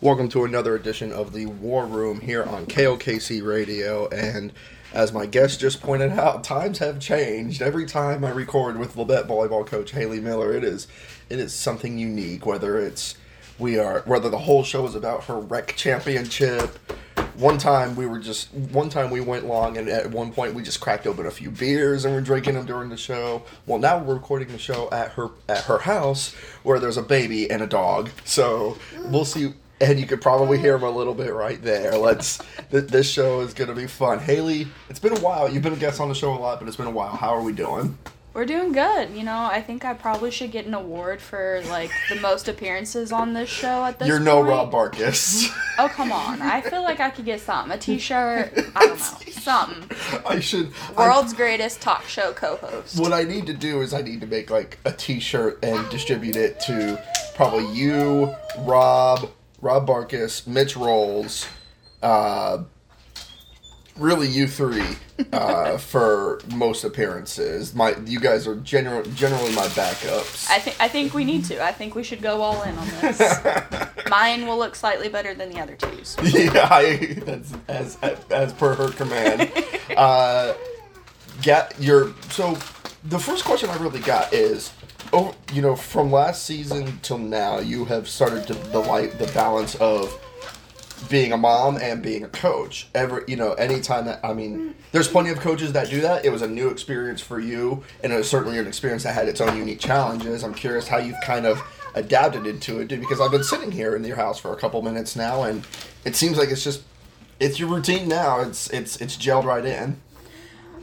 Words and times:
Welcome 0.00 0.28
to 0.30 0.44
another 0.44 0.74
edition 0.74 1.12
of 1.12 1.32
the 1.32 1.46
War 1.46 1.86
Room 1.86 2.20
here 2.20 2.42
on 2.42 2.66
KLKC 2.66 3.46
Radio. 3.46 4.08
And 4.08 4.52
as 4.92 5.12
my 5.12 5.24
guest 5.24 5.60
just 5.60 5.80
pointed 5.80 6.10
out, 6.10 6.42
times 6.44 6.78
have 6.78 6.98
changed. 6.98 7.62
Every 7.62 7.86
time 7.86 8.24
I 8.24 8.30
record 8.30 8.76
with 8.76 8.96
Labette 8.96 9.28
volleyball 9.28 9.64
coach 9.64 9.92
Haley 9.92 10.20
Miller, 10.20 10.52
it 10.52 10.64
is 10.64 10.88
it 11.30 11.38
is 11.38 11.54
something 11.54 11.96
unique. 11.96 12.44
Whether 12.44 12.78
it's 12.78 13.14
we 13.58 13.78
are 13.78 14.00
whether 14.00 14.28
the 14.28 14.38
whole 14.38 14.64
show 14.64 14.84
is 14.84 14.96
about 14.96 15.24
her 15.24 15.38
rec 15.38 15.74
championship. 15.76 16.76
One 17.36 17.56
time 17.56 17.96
we 17.96 18.06
were 18.06 18.18
just 18.18 18.52
one 18.52 18.90
time 18.90 19.10
we 19.10 19.20
went 19.20 19.46
long, 19.46 19.78
and 19.78 19.88
at 19.88 20.10
one 20.10 20.32
point 20.32 20.54
we 20.54 20.62
just 20.62 20.80
cracked 20.80 21.06
open 21.06 21.24
a 21.24 21.30
few 21.30 21.50
beers 21.50 22.04
and 22.04 22.12
we're 22.12 22.20
drinking 22.20 22.54
them 22.54 22.66
during 22.66 22.90
the 22.90 22.96
show. 22.96 23.44
Well, 23.64 23.78
now 23.78 23.98
we're 23.98 24.14
recording 24.14 24.48
the 24.48 24.58
show 24.58 24.90
at 24.90 25.12
her 25.12 25.30
at 25.48 25.64
her 25.64 25.78
house 25.78 26.34
where 26.64 26.78
there's 26.78 26.98
a 26.98 27.02
baby 27.02 27.48
and 27.50 27.62
a 27.62 27.66
dog. 27.66 28.10
So 28.24 28.76
we'll 29.06 29.24
see 29.24 29.54
and 29.80 29.98
you 29.98 30.06
could 30.06 30.20
probably 30.20 30.58
hear 30.58 30.74
him 30.76 30.82
a 30.82 30.90
little 30.90 31.14
bit 31.14 31.32
right 31.32 31.60
there. 31.62 31.96
Let's. 31.96 32.38
Th- 32.70 32.84
this 32.84 33.10
show 33.10 33.40
is 33.40 33.54
going 33.54 33.68
to 33.68 33.74
be 33.76 33.86
fun. 33.86 34.18
Haley, 34.18 34.68
it's 34.88 34.98
been 34.98 35.16
a 35.16 35.20
while. 35.20 35.52
You've 35.52 35.62
been 35.62 35.72
a 35.72 35.76
guest 35.76 36.00
on 36.00 36.08
the 36.08 36.14
show 36.14 36.32
a 36.32 36.38
lot, 36.38 36.58
but 36.58 36.68
it's 36.68 36.76
been 36.76 36.86
a 36.86 36.90
while. 36.90 37.14
How 37.16 37.30
are 37.34 37.42
we 37.42 37.52
doing? 37.52 37.98
We're 38.32 38.46
doing 38.46 38.72
good. 38.72 39.10
You 39.10 39.22
know, 39.22 39.44
I 39.44 39.62
think 39.62 39.84
I 39.84 39.94
probably 39.94 40.32
should 40.32 40.50
get 40.50 40.66
an 40.66 40.74
award 40.74 41.22
for 41.22 41.62
like 41.68 41.92
the 42.08 42.16
most 42.16 42.48
appearances 42.48 43.12
on 43.12 43.32
this 43.32 43.48
show 43.48 43.84
at 43.84 44.00
this 44.00 44.08
You're 44.08 44.18
no. 44.18 44.40
Rob 44.40 44.72
Barkus. 44.72 45.48
Oh 45.76 45.88
come 45.88 46.12
on! 46.12 46.40
I 46.40 46.60
feel 46.60 46.84
like 46.84 47.00
I 47.00 47.10
could 47.10 47.24
get 47.24 47.40
something. 47.40 47.76
A 47.76 47.76
T-shirt. 47.80 48.52
I 48.76 48.86
don't 48.86 48.90
know. 48.90 48.96
Something. 49.32 49.96
I 50.24 50.38
should. 50.38 50.70
I- 50.96 51.08
World's 51.08 51.32
greatest 51.34 51.80
talk 51.80 52.04
show 52.06 52.32
co-host. 52.32 52.98
what 53.00 53.12
I 53.12 53.24
need 53.24 53.46
to 53.46 53.52
do 53.52 53.80
is 53.82 53.92
I 53.92 54.00
need 54.00 54.20
to 54.20 54.26
make 54.28 54.50
like 54.50 54.78
a 54.84 54.92
T-shirt 54.92 55.58
and 55.64 55.88
distribute 55.90 56.36
it 56.36 56.60
to 56.60 57.02
probably 57.34 57.66
you, 57.74 58.32
Rob, 58.60 59.28
Rob 59.64 59.88
Barkus, 59.88 60.46
Mitch 60.46 60.76
Rolls, 60.76 61.48
uh, 62.02 62.64
really 63.96 64.28
you 64.28 64.46
three 64.46 64.98
uh, 65.32 65.78
for 65.78 66.42
most 66.54 66.84
appearances. 66.84 67.74
My 67.74 67.96
you 68.04 68.20
guys 68.20 68.46
are 68.46 68.56
general, 68.56 69.02
generally 69.14 69.54
my 69.54 69.66
backups. 69.68 70.50
I 70.50 70.58
think 70.58 70.76
I 70.78 70.88
think 70.88 71.14
we 71.14 71.24
need 71.24 71.46
to. 71.46 71.64
I 71.64 71.72
think 71.72 71.94
we 71.94 72.02
should 72.02 72.20
go 72.20 72.42
all 72.42 72.62
in 72.62 72.76
on 72.76 72.86
this. 73.00 73.40
Mine 74.10 74.46
will 74.46 74.58
look 74.58 74.76
slightly 74.76 75.08
better 75.08 75.32
than 75.32 75.48
the 75.48 75.58
other 75.58 75.76
two's. 75.76 76.14
yeah, 76.22 76.68
I, 76.70 77.18
that's 77.24 77.54
as 77.66 77.96
as 78.30 78.52
per 78.52 78.74
her 78.74 78.90
command. 78.90 79.50
uh, 79.96 80.52
get 81.40 81.74
your 81.80 82.12
so 82.28 82.58
the 83.04 83.18
first 83.18 83.46
question 83.46 83.70
I 83.70 83.78
really 83.78 84.00
got 84.00 84.34
is, 84.34 84.72
oh, 85.12 85.34
you 85.52 85.62
know, 85.62 85.76
from 85.76 86.10
last 86.10 86.44
season 86.44 86.98
till 87.02 87.18
now, 87.18 87.58
you 87.58 87.84
have 87.86 88.08
started 88.08 88.46
to 88.46 88.54
the 88.54 88.80
light 88.80 89.18
the 89.18 89.26
balance 89.28 89.74
of 89.76 90.20
being 91.10 91.32
a 91.32 91.36
mom 91.36 91.76
and 91.76 92.02
being 92.02 92.24
a 92.24 92.28
coach. 92.28 92.88
Every 92.94 93.22
you 93.28 93.36
know, 93.36 93.52
anytime 93.54 94.06
that 94.06 94.20
I 94.24 94.32
mean, 94.32 94.74
there's 94.92 95.08
plenty 95.08 95.30
of 95.30 95.38
coaches 95.40 95.72
that 95.72 95.90
do 95.90 96.00
that. 96.00 96.24
It 96.24 96.30
was 96.30 96.42
a 96.42 96.48
new 96.48 96.68
experience 96.68 97.20
for 97.20 97.38
you, 97.38 97.82
and 98.02 98.12
it 98.12 98.16
was 98.16 98.28
certainly 98.28 98.58
an 98.58 98.66
experience 98.66 99.02
that 99.02 99.14
had 99.14 99.28
its 99.28 99.40
own 99.40 99.56
unique 99.56 99.80
challenges. 99.80 100.42
I'm 100.42 100.54
curious 100.54 100.88
how 100.88 100.98
you've 100.98 101.20
kind 101.22 101.46
of 101.46 101.62
adapted 101.94 102.46
into 102.46 102.80
it, 102.80 102.88
because 102.88 103.20
I've 103.20 103.30
been 103.30 103.44
sitting 103.44 103.70
here 103.70 103.94
in 103.94 104.02
your 104.02 104.16
house 104.16 104.38
for 104.38 104.52
a 104.52 104.56
couple 104.56 104.82
minutes 104.82 105.14
now, 105.14 105.42
and 105.42 105.66
it 106.04 106.16
seems 106.16 106.38
like 106.38 106.50
it's 106.50 106.64
just 106.64 106.82
it's 107.38 107.58
your 107.58 107.68
routine 107.68 108.08
now. 108.08 108.40
It's 108.40 108.68
it's 108.70 108.96
it's 109.00 109.16
gelled 109.16 109.44
right 109.44 109.64
in. 109.64 110.00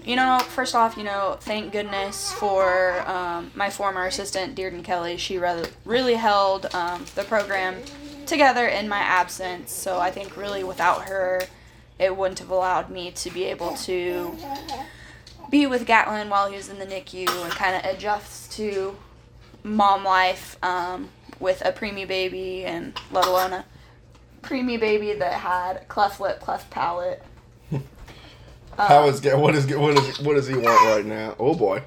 You 0.03 0.15
know, 0.15 0.39
first 0.39 0.73
off, 0.73 0.97
you 0.97 1.03
know, 1.03 1.37
thank 1.41 1.71
goodness 1.71 2.31
for 2.31 3.07
um, 3.07 3.51
my 3.53 3.69
former 3.69 4.05
assistant, 4.07 4.55
Dearden 4.55 4.83
Kelly. 4.83 5.17
She 5.17 5.37
really 5.37 6.15
held 6.15 6.73
um, 6.73 7.05
the 7.13 7.23
program 7.23 7.75
together 8.25 8.65
in 8.67 8.89
my 8.89 8.97
absence. 8.97 9.71
So 9.71 9.99
I 9.99 10.09
think 10.09 10.35
really 10.35 10.63
without 10.63 11.03
her, 11.03 11.43
it 11.99 12.17
wouldn't 12.17 12.39
have 12.39 12.49
allowed 12.49 12.89
me 12.89 13.11
to 13.11 13.29
be 13.29 13.43
able 13.43 13.75
to 13.77 14.35
be 15.51 15.67
with 15.67 15.85
Gatlin 15.85 16.29
while 16.29 16.49
he 16.49 16.55
was 16.55 16.69
in 16.69 16.79
the 16.79 16.85
NICU 16.85 17.29
and 17.43 17.51
kind 17.51 17.75
of 17.75 17.93
adjust 17.93 18.51
to 18.53 18.95
mom 19.63 20.03
life 20.03 20.57
um, 20.63 21.09
with 21.39 21.61
a 21.63 21.71
preemie 21.71 22.07
baby 22.07 22.65
and 22.65 22.99
let 23.11 23.27
alone 23.27 23.53
a 23.53 23.65
preemie 24.41 24.79
baby 24.79 25.13
that 25.13 25.33
had 25.33 25.87
cleft 25.87 26.19
lip, 26.19 26.39
cleft 26.39 26.71
palate. 26.71 27.21
How 28.77 29.07
is 29.07 29.23
what 29.23 29.55
is 29.55 29.67
what 29.75 29.97
is 29.97 30.19
what 30.19 30.35
does 30.35 30.47
he 30.47 30.55
want 30.55 30.85
right 30.85 31.05
now? 31.05 31.35
Oh 31.39 31.53
boy. 31.55 31.83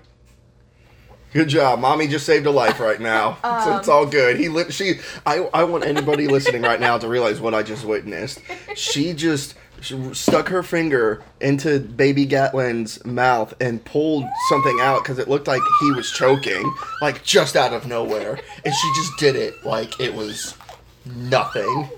Good 1.32 1.48
job, 1.48 1.80
mommy. 1.80 2.06
Just 2.06 2.26
saved 2.26 2.46
a 2.46 2.50
life 2.50 2.78
right 2.78 3.00
now. 3.00 3.38
so 3.64 3.76
it's 3.76 3.88
all 3.88 4.06
good. 4.06 4.38
He 4.38 4.48
lit. 4.48 4.72
She. 4.72 5.00
I. 5.26 5.38
I 5.52 5.64
want 5.64 5.84
anybody 5.84 6.28
listening 6.28 6.62
right 6.62 6.78
now 6.78 6.96
to 6.96 7.08
realize 7.08 7.40
what 7.40 7.54
I 7.54 7.62
just 7.64 7.84
witnessed. 7.84 8.40
She 8.76 9.12
just 9.14 9.54
she 9.80 10.14
stuck 10.14 10.48
her 10.48 10.62
finger 10.62 11.22
into 11.40 11.80
baby 11.80 12.24
Gatlin's 12.26 13.04
mouth 13.04 13.52
and 13.60 13.84
pulled 13.84 14.24
something 14.48 14.78
out 14.80 15.02
because 15.02 15.18
it 15.18 15.28
looked 15.28 15.46
like 15.46 15.60
he 15.80 15.92
was 15.92 16.10
choking, 16.10 16.72
like 17.02 17.22
just 17.24 17.56
out 17.56 17.72
of 17.72 17.86
nowhere, 17.86 18.38
and 18.64 18.74
she 18.74 18.92
just 18.94 19.16
did 19.18 19.36
it 19.36 19.54
like 19.64 20.00
it 20.00 20.14
was 20.14 20.56
nothing. 21.04 21.88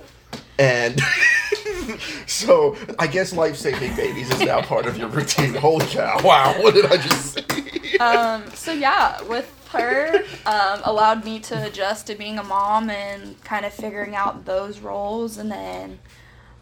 And 0.58 0.98
so 2.26 2.76
I 2.98 3.06
guess 3.06 3.32
life 3.32 3.56
saving 3.56 3.94
babies 3.96 4.30
is 4.30 4.40
now 4.40 4.62
part 4.62 4.86
of 4.86 4.96
your 4.96 5.08
routine. 5.08 5.54
Holy 5.54 5.86
cow! 5.86 6.20
Wow, 6.22 6.54
what 6.62 6.74
did 6.74 6.86
I 6.86 6.96
just 6.96 7.34
say? 7.34 7.98
um, 7.98 8.50
so 8.52 8.72
yeah, 8.72 9.22
with 9.22 9.52
her, 9.70 10.24
um, 10.46 10.80
allowed 10.84 11.24
me 11.24 11.38
to 11.40 11.66
adjust 11.66 12.06
to 12.06 12.14
being 12.14 12.38
a 12.38 12.42
mom 12.42 12.90
and 12.90 13.42
kind 13.44 13.64
of 13.66 13.72
figuring 13.72 14.14
out 14.14 14.44
those 14.44 14.80
roles, 14.80 15.38
and 15.38 15.50
then, 15.50 15.98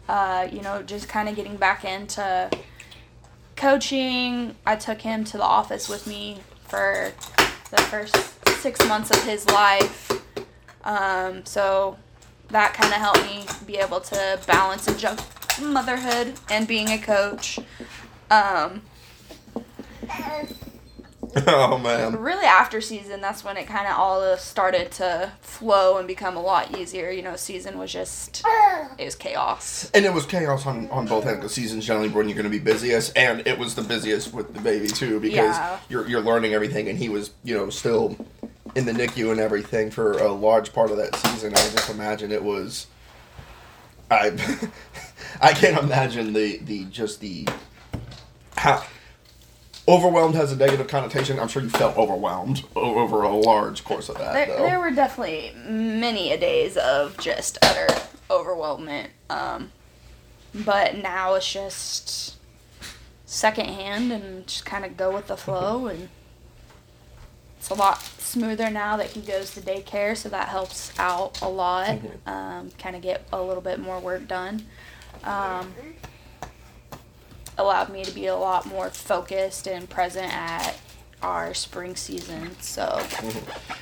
uh, 0.07 0.47
you 0.51 0.61
know, 0.61 0.81
just 0.81 1.07
kind 1.07 1.29
of 1.29 1.35
getting 1.35 1.57
back 1.57 1.85
into 1.85 2.49
coaching. 3.55 4.55
I 4.65 4.75
took 4.75 5.01
him 5.01 5.23
to 5.25 5.37
the 5.37 5.43
office 5.43 5.87
with 5.87 6.07
me 6.07 6.39
for 6.67 7.11
the 7.71 7.77
first 7.77 8.15
six 8.61 8.85
months 8.87 9.11
of 9.11 9.23
his 9.23 9.47
life. 9.49 10.11
Um, 10.83 11.45
so 11.45 11.97
that 12.49 12.73
kind 12.73 12.93
of 12.93 12.99
helped 12.99 13.23
me 13.23 13.45
be 13.65 13.77
able 13.77 13.99
to 14.01 14.39
balance 14.47 14.87
and 14.87 14.97
jump 14.99 15.21
motherhood 15.61 16.33
and 16.49 16.67
being 16.67 16.89
a 16.89 16.97
coach. 16.97 17.59
Um, 18.29 18.81
oh 21.47 21.77
man. 21.79 22.15
really 22.15 22.45
after 22.45 22.79
season 22.79 23.19
that's 23.19 23.43
when 23.43 23.57
it 23.57 23.67
kind 23.67 23.87
of 23.87 23.97
all 23.97 24.37
started 24.37 24.89
to 24.91 25.29
flow 25.41 25.97
and 25.97 26.07
become 26.07 26.37
a 26.37 26.41
lot 26.41 26.77
easier 26.77 27.09
you 27.09 27.21
know 27.21 27.35
season 27.35 27.77
was 27.77 27.91
just 27.91 28.41
it 28.97 29.03
was 29.03 29.15
chaos 29.15 29.89
And 29.93 30.05
it 30.05 30.13
was 30.13 30.25
chaos 30.25 30.65
on, 30.65 30.87
on 30.91 31.07
both 31.07 31.25
ends. 31.25 31.41
The 31.41 31.49
season's 31.49 31.85
generally 31.85 32.07
when 32.09 32.29
you're 32.29 32.35
going 32.37 32.45
to 32.45 32.49
be 32.49 32.59
busiest, 32.59 33.17
and 33.17 33.45
it 33.45 33.57
was 33.59 33.75
the 33.75 33.81
busiest 33.81 34.33
with 34.33 34.53
the 34.53 34.61
baby 34.61 34.87
too 34.87 35.19
because 35.19 35.57
Yeah. 35.57 35.79
you're 35.89 36.07
you're 36.07 36.21
learning 36.21 36.53
everything, 36.53 36.87
and 36.87 36.97
he 36.97 37.09
was 37.09 37.31
you 37.43 37.55
know 37.57 37.69
still 37.69 38.15
in 38.75 38.85
the 38.85 38.91
NICU 38.91 39.31
and 39.31 39.39
everything 39.39 39.89
for 39.89 40.13
a 40.13 40.31
large 40.31 40.73
part 40.73 40.91
of 40.91 40.97
that 40.97 41.15
season. 41.15 41.53
I 41.53 41.69
just 41.69 41.89
imagine 41.89 42.31
it 42.31 42.43
was. 42.43 42.87
I 44.11 44.37
I 45.41 45.53
can't 45.53 45.77
imagine 45.77 46.33
the 46.33 46.57
the 46.57 46.85
just 46.85 47.21
the 47.21 47.47
how 48.57 48.83
overwhelmed 49.87 50.35
has 50.35 50.51
a 50.51 50.55
negative 50.55 50.87
connotation. 50.87 51.39
I'm 51.39 51.47
sure 51.47 51.61
you 51.61 51.69
felt 51.69 51.97
overwhelmed 51.97 52.63
over 52.75 53.23
a 53.23 53.35
large 53.35 53.83
course 53.83 54.09
of 54.09 54.17
that. 54.17 54.33
there, 54.33 54.47
though. 54.47 54.63
there 54.63 54.79
were 54.79 54.91
definitely 54.91 55.53
many 55.67 56.31
a 56.31 56.37
days 56.37 56.77
of 56.77 57.17
just 57.17 57.57
utter 57.63 57.87
overwhelmment 58.29 59.07
um, 59.29 59.71
but 60.53 60.97
now 60.97 61.33
it's 61.35 61.51
just 61.51 62.35
secondhand 63.25 64.11
and 64.11 64.47
just 64.47 64.65
kind 64.65 64.85
of 64.85 64.97
go 64.97 65.13
with 65.13 65.27
the 65.27 65.37
flow 65.37 65.87
and 65.87 66.09
it's 67.65 67.71
a 67.71 67.73
lot 67.81 67.99
smoother 68.19 68.69
now 68.69 68.95
that 68.95 69.07
he 69.07 69.21
goes 69.21 69.55
to 69.55 69.59
daycare 69.59 70.15
so 70.15 70.29
that 70.29 70.49
helps 70.49 70.91
out 70.99 71.41
a 71.41 71.49
lot 71.49 71.87
Mhm. 71.87 72.27
um, 72.31 72.69
kind 72.77 72.95
of 72.95 73.01
get 73.01 73.25
a 73.33 73.41
little 73.41 73.61
bit 73.61 73.79
more 73.79 73.99
work 73.99 74.27
done 74.27 74.63
um, 75.23 75.73
allowed 77.57 77.89
me 77.89 78.03
to 78.03 78.11
be 78.11 78.27
a 78.27 78.35
lot 78.35 78.67
more 78.67 78.91
focused 78.91 79.65
and 79.67 79.89
present 79.89 80.31
at 80.31 80.77
our 81.23 81.55
spring 81.55 81.95
season 81.95 82.55
so 82.61 83.01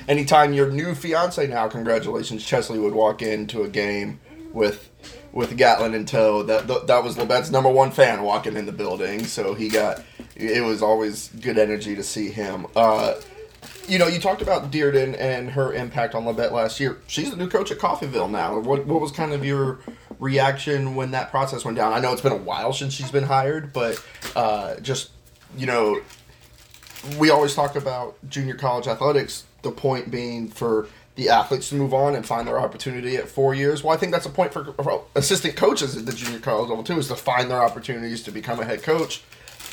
Anytime 0.08 0.54
your 0.54 0.70
new 0.70 0.94
fiance 0.94 1.46
now, 1.46 1.68
congratulations, 1.68 2.42
Chesley 2.44 2.78
would 2.78 2.94
walk 2.94 3.20
into 3.20 3.62
a 3.64 3.68
game 3.68 4.20
with 4.52 4.88
with 5.32 5.56
Gatlin 5.56 5.92
in 5.94 6.06
tow. 6.06 6.42
That 6.42 6.66
that, 6.68 6.86
that 6.86 7.04
was 7.04 7.16
Labette's 7.16 7.50
number 7.50 7.68
one 7.70 7.90
fan 7.90 8.22
walking 8.22 8.56
in 8.56 8.64
the 8.64 8.72
building, 8.72 9.24
so 9.26 9.52
he 9.54 9.68
got 9.68 10.02
it 10.36 10.62
was 10.64 10.80
always 10.82 11.28
good 11.40 11.58
energy 11.58 11.94
to 11.96 12.02
see 12.02 12.28
him. 12.30 12.66
Uh, 12.76 13.14
you 13.88 13.98
know, 13.98 14.06
you 14.06 14.18
talked 14.18 14.42
about 14.42 14.70
Dearden 14.70 15.18
and 15.18 15.50
her 15.50 15.72
impact 15.72 16.14
on 16.14 16.24
Labette 16.24 16.52
last 16.52 16.80
year. 16.80 16.98
She's 17.06 17.30
the 17.30 17.36
new 17.36 17.48
coach 17.48 17.70
at 17.70 17.78
Coffeyville 17.78 18.30
now. 18.30 18.58
What 18.58 18.86
what 18.86 19.00
was 19.00 19.10
kind 19.10 19.32
of 19.32 19.44
your 19.44 19.80
reaction 20.18 20.94
when 20.94 21.10
that 21.12 21.30
process 21.30 21.64
went 21.64 21.76
down? 21.76 21.92
I 21.92 22.00
know 22.00 22.12
it's 22.12 22.22
been 22.22 22.32
a 22.32 22.36
while 22.36 22.72
since 22.72 22.92
she's 22.92 23.10
been 23.10 23.24
hired, 23.24 23.72
but 23.72 24.02
uh, 24.34 24.76
just 24.80 25.10
you 25.56 25.66
know, 25.66 26.00
we 27.18 27.30
always 27.30 27.54
talk 27.54 27.76
about 27.76 28.16
junior 28.28 28.54
college 28.54 28.86
athletics. 28.86 29.44
The 29.62 29.70
point 29.70 30.10
being 30.10 30.48
for 30.48 30.88
the 31.16 31.28
athletes 31.28 31.68
to 31.68 31.76
move 31.76 31.94
on 31.94 32.14
and 32.14 32.26
find 32.26 32.46
their 32.46 32.58
opportunity 32.58 33.16
at 33.16 33.28
four 33.28 33.54
years. 33.54 33.84
Well, 33.84 33.94
I 33.94 33.96
think 33.98 34.12
that's 34.12 34.26
a 34.26 34.30
point 34.30 34.52
for 34.52 34.74
assistant 35.14 35.56
coaches 35.56 35.96
at 35.96 36.06
the 36.06 36.12
junior 36.12 36.40
college 36.40 36.68
level 36.68 36.84
too, 36.84 36.98
is 36.98 37.08
to 37.08 37.16
find 37.16 37.50
their 37.50 37.62
opportunities 37.62 38.22
to 38.24 38.32
become 38.32 38.60
a 38.60 38.64
head 38.64 38.82
coach. 38.82 39.22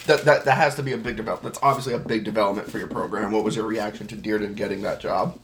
That, 0.08 0.26
that 0.26 0.46
that 0.46 0.58
has 0.58 0.76
to 0.76 0.84
be 0.84 0.94
a 0.94 0.98
big 0.98 1.16
development. 1.16 1.54
That's 1.54 1.64
obviously 1.64 1.94
a 1.94 2.00
big 2.00 2.24
development 2.24 2.70
for 2.70 2.80
your 2.80 2.88
program. 2.88 3.32
What 3.32 3.44
was 3.44 3.56
your 3.56 3.66
reaction 3.66 4.08
to 4.08 4.16
Dearden 4.16 4.56
getting 4.56 4.82
that 4.82 5.00
job? 5.00 5.40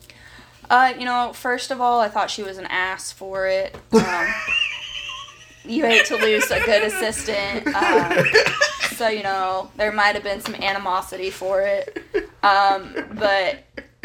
Uh, 0.69 0.93
you 0.97 1.05
know, 1.05 1.31
first 1.33 1.71
of 1.71 1.79
all, 1.79 2.01
I 2.01 2.09
thought 2.09 2.29
she 2.29 2.43
was 2.43 2.57
an 2.57 2.65
ass 2.65 3.11
for 3.11 3.47
it. 3.47 3.75
Um, 3.93 4.27
you 5.65 5.85
hate 5.85 6.05
to 6.07 6.17
lose 6.17 6.49
a 6.51 6.59
good 6.61 6.83
assistant. 6.83 7.67
Um, 7.67 8.25
so, 8.95 9.07
you 9.07 9.23
know, 9.23 9.71
there 9.77 9.91
might 9.91 10.15
have 10.15 10.23
been 10.23 10.41
some 10.41 10.55
animosity 10.55 11.29
for 11.29 11.61
it. 11.61 12.03
Um, 12.43 12.95
but 13.13 13.59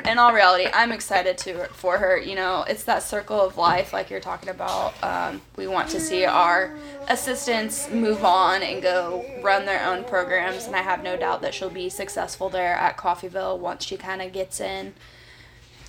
in 0.06 0.18
all 0.18 0.32
reality, 0.32 0.66
I'm 0.72 0.92
excited 0.92 1.38
to 1.38 1.66
for 1.68 1.98
her. 1.98 2.18
You 2.18 2.34
know, 2.34 2.64
it's 2.68 2.84
that 2.84 3.02
circle 3.02 3.40
of 3.40 3.56
life, 3.56 3.92
like 3.92 4.10
you're 4.10 4.20
talking 4.20 4.48
about. 4.48 4.94
Um, 5.02 5.40
we 5.56 5.66
want 5.66 5.88
to 5.90 6.00
see 6.00 6.24
our 6.24 6.74
assistants 7.08 7.90
move 7.90 8.24
on 8.24 8.62
and 8.62 8.82
go 8.82 9.24
run 9.42 9.64
their 9.64 9.84
own 9.86 10.04
programs, 10.04 10.66
and 10.66 10.76
I 10.76 10.82
have 10.82 11.02
no 11.02 11.16
doubt 11.16 11.42
that 11.42 11.54
she'll 11.54 11.70
be 11.70 11.88
successful 11.88 12.48
there 12.48 12.74
at 12.74 12.96
Coffeyville 12.96 13.58
once 13.58 13.84
she 13.84 13.96
kind 13.96 14.22
of 14.22 14.32
gets 14.32 14.60
in 14.60 14.94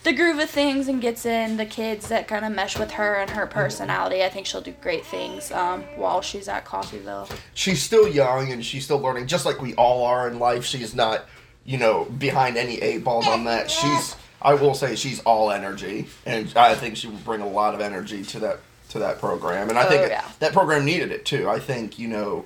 the 0.04 0.13
groove 0.13 0.38
of 0.39 0.50
things 0.50 0.89
and 0.89 1.01
gets 1.01 1.25
in 1.25 1.56
the 1.56 1.65
kids 1.65 2.10
that 2.10 2.27
kind 2.27 2.44
of 2.44 2.51
mesh 2.51 2.77
with 2.77 2.92
her 2.92 3.15
and 3.15 3.30
her 3.31 3.48
personality. 3.48 4.21
I 4.21 4.30
think 4.30 4.45
she'll 4.45 4.62
do 4.62 4.74
great 4.81 5.06
things 5.06 5.50
um, 5.51 5.83
while 5.95 6.21
she's 6.21 6.48
at 6.50 6.65
Coffeyville. 6.65 7.33
She's 7.54 7.81
still 7.81 8.07
young 8.07 8.51
and 8.51 8.63
she's 8.65 8.83
still 8.83 9.00
learning, 9.00 9.27
just 9.27 9.45
like 9.45 9.62
we 9.62 9.74
all 9.75 10.04
are 10.06 10.27
in 10.27 10.39
life. 10.39 10.65
She's 10.65 10.94
not, 10.94 11.25
you 11.65 11.77
know, 11.77 12.06
behind 12.06 12.57
any 12.57 12.81
eight 12.81 13.04
balls 13.04 13.27
on 13.27 13.45
that. 13.45 13.69
She's, 13.71 14.15
I 14.42 14.54
will 14.56 14.74
say, 14.74 14.95
she's 14.95 15.19
all 15.21 15.51
energy, 15.51 16.07
and 16.25 16.51
I 16.56 16.75
think 16.75 16.98
she 16.98 17.07
will 17.07 17.18
bring 17.18 17.42
a 17.42 17.48
lot 17.48 17.74
of 17.74 17.81
energy 17.81 18.24
to 18.25 18.39
that 18.39 18.60
to 18.89 19.00
that 19.00 19.19
program. 19.19 19.69
And 19.69 19.77
I 19.80 19.86
Oh, 19.86 19.89
think 19.89 20.10
yeah. 20.10 20.24
that 20.39 20.54
program 20.54 20.86
needed 20.86 21.12
it 21.12 21.25
too. 21.25 21.50
I 21.50 21.60
think 21.60 21.98
you 21.98 22.07
know, 22.10 22.45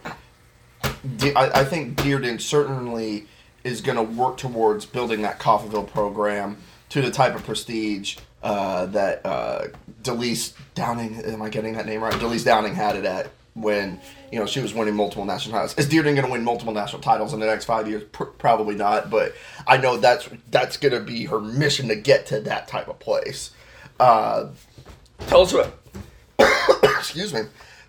De- 1.17 1.33
I, 1.33 1.61
I 1.61 1.65
think 1.65 1.97
Dearden 1.97 2.39
certainly 2.39 3.25
is 3.63 3.81
going 3.81 3.97
to 3.97 4.03
work 4.03 4.37
towards 4.37 4.85
building 4.85 5.21
that 5.23 5.39
Coffeyville 5.39 5.87
program 5.91 6.57
to 6.89 7.01
the 7.01 7.11
type 7.11 7.35
of 7.35 7.43
prestige 7.43 8.17
uh, 8.43 8.85
that 8.87 9.25
uh, 9.25 9.65
Delise 10.03 10.53
Downing, 10.75 11.15
am 11.25 11.41
I 11.41 11.49
getting 11.49 11.73
that 11.73 11.85
name 11.85 12.01
right? 12.01 12.13
Delise 12.13 12.45
Downing 12.45 12.75
had 12.75 12.95
it 12.95 13.03
at 13.03 13.29
when 13.57 13.99
you 14.31 14.39
know 14.39 14.45
she 14.45 14.59
was 14.59 14.73
winning 14.73 14.95
multiple 14.95 15.25
national 15.25 15.53
titles. 15.53 15.77
Is 15.77 15.87
Dearden 15.87 16.15
going 16.15 16.25
to 16.25 16.31
win 16.31 16.43
multiple 16.43 16.73
national 16.73 17.01
titles 17.01 17.33
in 17.33 17.39
the 17.39 17.45
next 17.45 17.65
five 17.65 17.89
years? 17.89 18.03
Pr- 18.11 18.25
probably 18.25 18.75
not, 18.75 19.09
but 19.09 19.33
I 19.65 19.77
know 19.77 19.97
that's 19.97 20.29
that's 20.51 20.77
going 20.77 20.93
to 20.93 20.99
be 20.99 21.25
her 21.25 21.39
mission 21.39 21.87
to 21.89 21.95
get 21.95 22.25
to 22.27 22.39
that 22.41 22.67
type 22.67 22.87
of 22.87 22.99
place. 22.99 23.51
Uh, 23.99 24.49
tell 25.27 25.41
us 25.41 25.53
what. 25.53 25.73
excuse 26.83 27.33
me. 27.33 27.41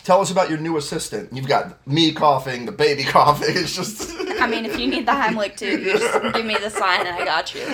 Tell 0.08 0.22
us 0.22 0.30
about 0.30 0.48
your 0.48 0.58
new 0.58 0.78
assistant. 0.78 1.34
You've 1.34 1.48
got 1.48 1.86
me 1.86 2.12
coughing, 2.12 2.64
the 2.64 2.72
baby 2.72 3.04
coughing. 3.16 3.54
It's 3.54 3.76
just. 3.76 4.10
I 4.40 4.46
mean, 4.46 4.64
if 4.64 4.78
you 4.80 4.86
need 4.86 5.04
the 5.04 5.12
Heimlich 5.12 5.58
too, 5.58 5.78
you 5.78 5.98
just 5.98 6.32
give 6.32 6.46
me 6.46 6.56
the 6.56 6.70
sign 6.70 7.06
and 7.06 7.14
I 7.14 7.26
got 7.26 7.54
you. 7.54 7.64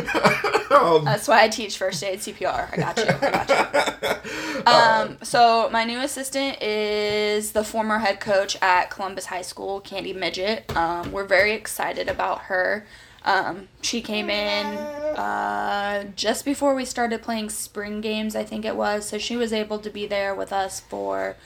um, 0.76 1.04
That's 1.04 1.28
why 1.28 1.44
I 1.44 1.48
teach 1.48 1.78
first 1.78 2.02
aid 2.02 2.18
CPR. 2.18 2.72
I 2.72 2.76
got 2.76 2.98
you. 2.98 3.04
I 3.04 3.44
got 3.44 4.24
you. 4.24 4.30
Um, 4.66 5.18
so 5.22 5.68
my 5.70 5.84
new 5.84 6.00
assistant 6.00 6.60
is 6.62 7.52
the 7.52 7.62
former 7.62 7.98
head 7.98 8.18
coach 8.18 8.56
at 8.62 8.90
Columbus 8.90 9.26
High 9.26 9.42
School, 9.42 9.80
Candy 9.80 10.14
Midget. 10.14 10.74
Um, 10.74 11.12
we're 11.12 11.26
very 11.26 11.52
excited 11.52 12.08
about 12.08 12.42
her. 12.42 12.86
Um, 13.24 13.68
she 13.82 14.00
came 14.00 14.30
in 14.30 14.66
uh, 14.76 16.04
just 16.16 16.44
before 16.44 16.74
we 16.74 16.84
started 16.84 17.22
playing 17.22 17.50
spring 17.50 18.00
games, 18.00 18.34
I 18.34 18.42
think 18.42 18.64
it 18.64 18.74
was. 18.74 19.06
So 19.06 19.18
she 19.18 19.36
was 19.36 19.52
able 19.52 19.78
to 19.80 19.90
be 19.90 20.06
there 20.06 20.34
with 20.34 20.52
us 20.52 20.80
for 20.80 21.36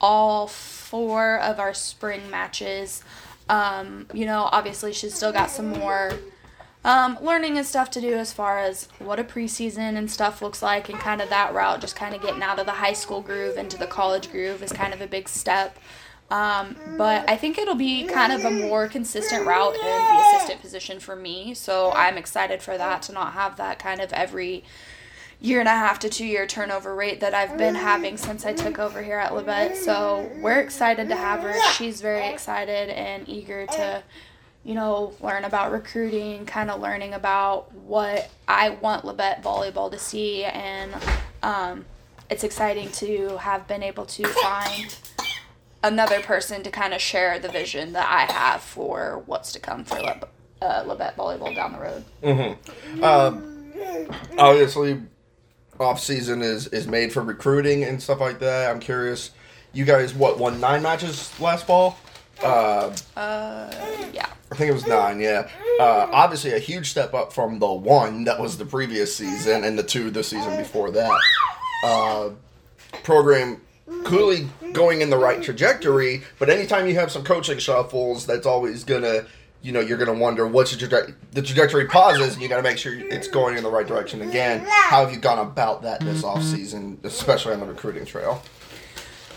all 0.00 0.46
four 0.46 1.38
of 1.38 1.58
our 1.58 1.74
spring 1.74 2.30
matches. 2.30 3.02
Um, 3.48 4.06
you 4.12 4.26
know, 4.26 4.48
obviously 4.52 4.92
she's 4.92 5.14
still 5.14 5.32
got 5.32 5.50
some 5.50 5.68
more 5.68 6.12
um, 6.84 7.18
learning 7.20 7.58
and 7.58 7.66
stuff 7.66 7.90
to 7.90 8.00
do 8.00 8.14
as 8.14 8.32
far 8.32 8.58
as 8.58 8.88
what 8.98 9.18
a 9.18 9.24
preseason 9.24 9.96
and 9.96 10.10
stuff 10.10 10.40
looks 10.40 10.62
like 10.62 10.88
and 10.88 10.98
kind 10.98 11.20
of 11.20 11.28
that 11.28 11.52
route, 11.52 11.80
just 11.80 11.96
kind 11.96 12.14
of 12.14 12.22
getting 12.22 12.42
out 12.42 12.58
of 12.58 12.66
the 12.66 12.72
high 12.72 12.92
school 12.92 13.20
groove 13.20 13.58
into 13.58 13.76
the 13.76 13.86
college 13.86 14.30
groove 14.30 14.62
is 14.62 14.72
kind 14.72 14.94
of 14.94 15.00
a 15.00 15.06
big 15.06 15.28
step. 15.28 15.76
Um, 16.30 16.76
but 16.96 17.28
I 17.28 17.36
think 17.36 17.58
it'll 17.58 17.74
be 17.74 18.04
kind 18.04 18.32
of 18.32 18.44
a 18.44 18.50
more 18.50 18.86
consistent 18.86 19.44
route 19.46 19.74
in 19.74 19.80
the 19.80 20.24
assistant 20.28 20.60
position 20.60 21.00
for 21.00 21.16
me. 21.16 21.54
So 21.54 21.90
I'm 21.92 22.16
excited 22.16 22.62
for 22.62 22.78
that 22.78 23.02
to 23.02 23.12
not 23.12 23.32
have 23.32 23.56
that 23.56 23.80
kind 23.80 24.00
of 24.00 24.12
every 24.12 24.64
year 25.40 25.58
and 25.60 25.68
a 25.68 25.72
half 25.72 25.98
to 26.00 26.08
two 26.08 26.26
year 26.26 26.46
turnover 26.46 26.94
rate 26.94 27.20
that 27.20 27.32
I've 27.34 27.56
been 27.56 27.74
having 27.74 28.16
since 28.16 28.44
I 28.44 28.52
took 28.52 28.78
over 28.78 29.02
here 29.02 29.18
at 29.18 29.32
Labette. 29.32 29.76
So 29.76 30.30
we're 30.40 30.60
excited 30.60 31.08
to 31.08 31.16
have 31.16 31.40
her. 31.40 31.54
She's 31.72 32.00
very 32.00 32.28
excited 32.28 32.90
and 32.90 33.26
eager 33.28 33.66
to, 33.66 34.02
you 34.64 34.74
know, 34.74 35.14
learn 35.20 35.44
about 35.44 35.72
recruiting, 35.72 36.44
kind 36.44 36.70
of 36.70 36.80
learning 36.80 37.14
about 37.14 37.72
what 37.74 38.30
I 38.46 38.70
want 38.70 39.04
Labette 39.04 39.42
volleyball 39.42 39.90
to 39.90 39.98
see. 39.98 40.44
And 40.44 40.92
um, 41.42 41.86
it's 42.28 42.44
exciting 42.44 42.90
to 42.92 43.38
have 43.38 43.66
been 43.66 43.82
able 43.82 44.04
to 44.06 44.24
find 44.26 44.94
another 45.82 46.20
person 46.20 46.62
to 46.62 46.70
kind 46.70 46.92
of 46.92 47.00
share 47.00 47.38
the 47.38 47.48
vision 47.48 47.94
that 47.94 48.06
I 48.06 48.30
have 48.30 48.60
for 48.60 49.22
what's 49.24 49.52
to 49.52 49.58
come 49.58 49.84
for 49.84 49.98
Lab- 50.00 50.28
uh, 50.60 50.84
Labette 50.84 51.14
volleyball 51.16 51.54
down 51.54 51.72
the 51.72 51.78
road. 51.78 52.04
Um, 53.02 53.72
obviously, 54.36 55.00
off 55.80 55.98
season 55.98 56.42
is 56.42 56.66
is 56.68 56.86
made 56.86 57.12
for 57.12 57.22
recruiting 57.22 57.84
and 57.84 58.00
stuff 58.00 58.20
like 58.20 58.38
that. 58.40 58.70
I'm 58.70 58.80
curious. 58.80 59.30
You 59.72 59.84
guys, 59.84 60.12
what 60.14 60.38
won 60.38 60.60
nine 60.60 60.82
matches 60.82 61.32
last 61.40 61.66
fall? 61.66 61.98
Uh, 62.42 62.94
Uh, 63.16 63.70
yeah. 64.12 64.26
I 64.52 64.56
think 64.56 64.70
it 64.70 64.74
was 64.74 64.86
nine. 64.86 65.20
Yeah. 65.20 65.48
Uh, 65.78 66.08
obviously, 66.12 66.52
a 66.52 66.58
huge 66.58 66.90
step 66.90 67.14
up 67.14 67.32
from 67.32 67.58
the 67.60 67.72
one 67.72 68.24
that 68.24 68.40
was 68.40 68.58
the 68.58 68.64
previous 68.66 69.14
season 69.14 69.62
and 69.64 69.78
the 69.78 69.82
two 69.82 70.10
the 70.10 70.24
season 70.24 70.56
before 70.56 70.90
that. 70.90 71.18
Uh, 71.84 72.30
program 73.04 73.60
clearly 74.04 74.48
going 74.72 75.02
in 75.02 75.10
the 75.10 75.16
right 75.16 75.40
trajectory, 75.42 76.22
but 76.38 76.50
anytime 76.50 76.86
you 76.88 76.94
have 76.94 77.10
some 77.12 77.22
coaching 77.22 77.58
shuffles, 77.58 78.26
that's 78.26 78.46
always 78.46 78.82
gonna, 78.84 79.24
you 79.62 79.72
know, 79.72 79.80
you're 79.80 79.98
gonna 79.98 80.14
wonder 80.14 80.46
what's 80.46 80.74
the, 80.74 80.86
traje- 80.86 81.14
the 81.32 81.42
trajectory 81.42 81.86
pauses, 81.86 82.34
and 82.34 82.42
you 82.42 82.48
got 82.48 82.56
to 82.56 82.62
make 82.62 82.78
sure 82.78 82.94
it's 82.94 83.28
going 83.28 83.56
in 83.56 83.62
the 83.62 83.70
right 83.70 83.86
direction 83.86 84.22
again. 84.22 84.64
How 84.66 85.04
have 85.04 85.12
you 85.12 85.18
gone 85.18 85.38
about 85.38 85.82
that 85.82 86.00
this 86.00 86.24
off 86.24 86.42
season, 86.42 86.98
especially 87.04 87.52
on 87.52 87.60
the 87.60 87.66
recruiting 87.66 88.04
trail? 88.04 88.42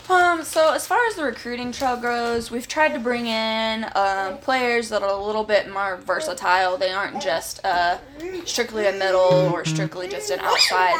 Um, 0.08 0.42
so 0.44 0.74
as 0.74 0.86
far 0.86 0.98
as 1.08 1.14
the 1.14 1.24
recruiting 1.24 1.72
trail 1.72 1.96
goes, 1.96 2.50
we've 2.50 2.68
tried 2.68 2.92
to 2.92 2.98
bring 2.98 3.26
in 3.26 3.86
um, 3.94 4.36
players 4.38 4.90
that 4.90 5.02
are 5.02 5.08
a 5.08 5.16
little 5.16 5.44
bit 5.44 5.72
more 5.72 5.96
versatile. 5.96 6.76
They 6.76 6.90
aren't 6.92 7.22
just 7.22 7.64
uh, 7.64 7.98
strictly 8.44 8.86
a 8.86 8.92
middle 8.92 9.50
or 9.52 9.64
strictly 9.64 10.08
just 10.08 10.30
an 10.30 10.40
outside. 10.40 10.94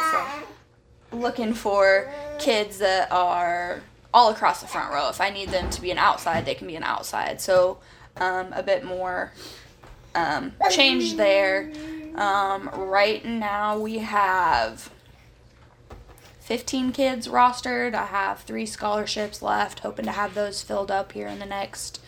So 1.11 1.17
looking 1.17 1.53
for 1.53 2.11
kids 2.39 2.79
that 2.79 3.11
are 3.11 3.81
all 4.11 4.31
across 4.31 4.61
the 4.61 4.67
front 4.67 4.91
row. 4.91 5.09
If 5.09 5.21
I 5.21 5.29
need 5.29 5.49
them 5.49 5.69
to 5.69 5.81
be 5.81 5.91
an 5.91 5.97
outside, 5.97 6.45
they 6.45 6.55
can 6.55 6.67
be 6.67 6.75
an 6.75 6.83
outside. 6.83 7.41
So 7.41 7.77
um, 8.17 8.53
a 8.53 8.63
bit 8.63 8.83
more 8.83 9.31
um, 10.13 10.53
change 10.69 11.15
there. 11.15 11.71
Um, 12.15 12.69
right 12.73 13.23
now 13.25 13.77
we 13.77 13.99
have 13.99 14.89
15 16.39 16.91
kids 16.91 17.27
rostered. 17.27 17.93
I 17.93 18.05
have 18.05 18.41
three 18.41 18.65
scholarships 18.65 19.41
left, 19.41 19.79
hoping 19.79 20.05
to 20.05 20.11
have 20.11 20.33
those 20.33 20.61
filled 20.61 20.91
up 20.91 21.11
here 21.11 21.27
in 21.27 21.39
the 21.39 21.45
next 21.45 21.99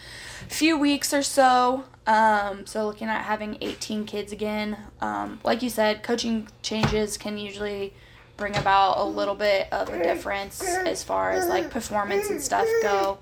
few 0.47 0.77
weeks 0.77 1.13
or 1.13 1.23
so. 1.23 1.85
Um, 2.05 2.65
so 2.65 2.85
looking 2.85 3.07
at 3.07 3.23
having 3.25 3.57
18 3.59 4.05
kids 4.05 4.31
again. 4.31 4.77
Um, 5.01 5.39
like 5.43 5.61
you 5.61 5.69
said, 5.69 6.03
coaching 6.03 6.47
changes 6.61 7.17
can 7.17 7.37
usually 7.37 7.93
bring 8.37 8.55
about 8.55 8.99
a 8.99 9.03
little 9.03 9.35
bit 9.35 9.67
of 9.73 9.89
a 9.89 10.01
difference 10.01 10.63
as 10.63 11.03
far 11.03 11.31
as 11.31 11.47
like 11.47 11.71
performance 11.71 12.29
and 12.29 12.41
stuff 12.41 12.67
go. 12.83 13.17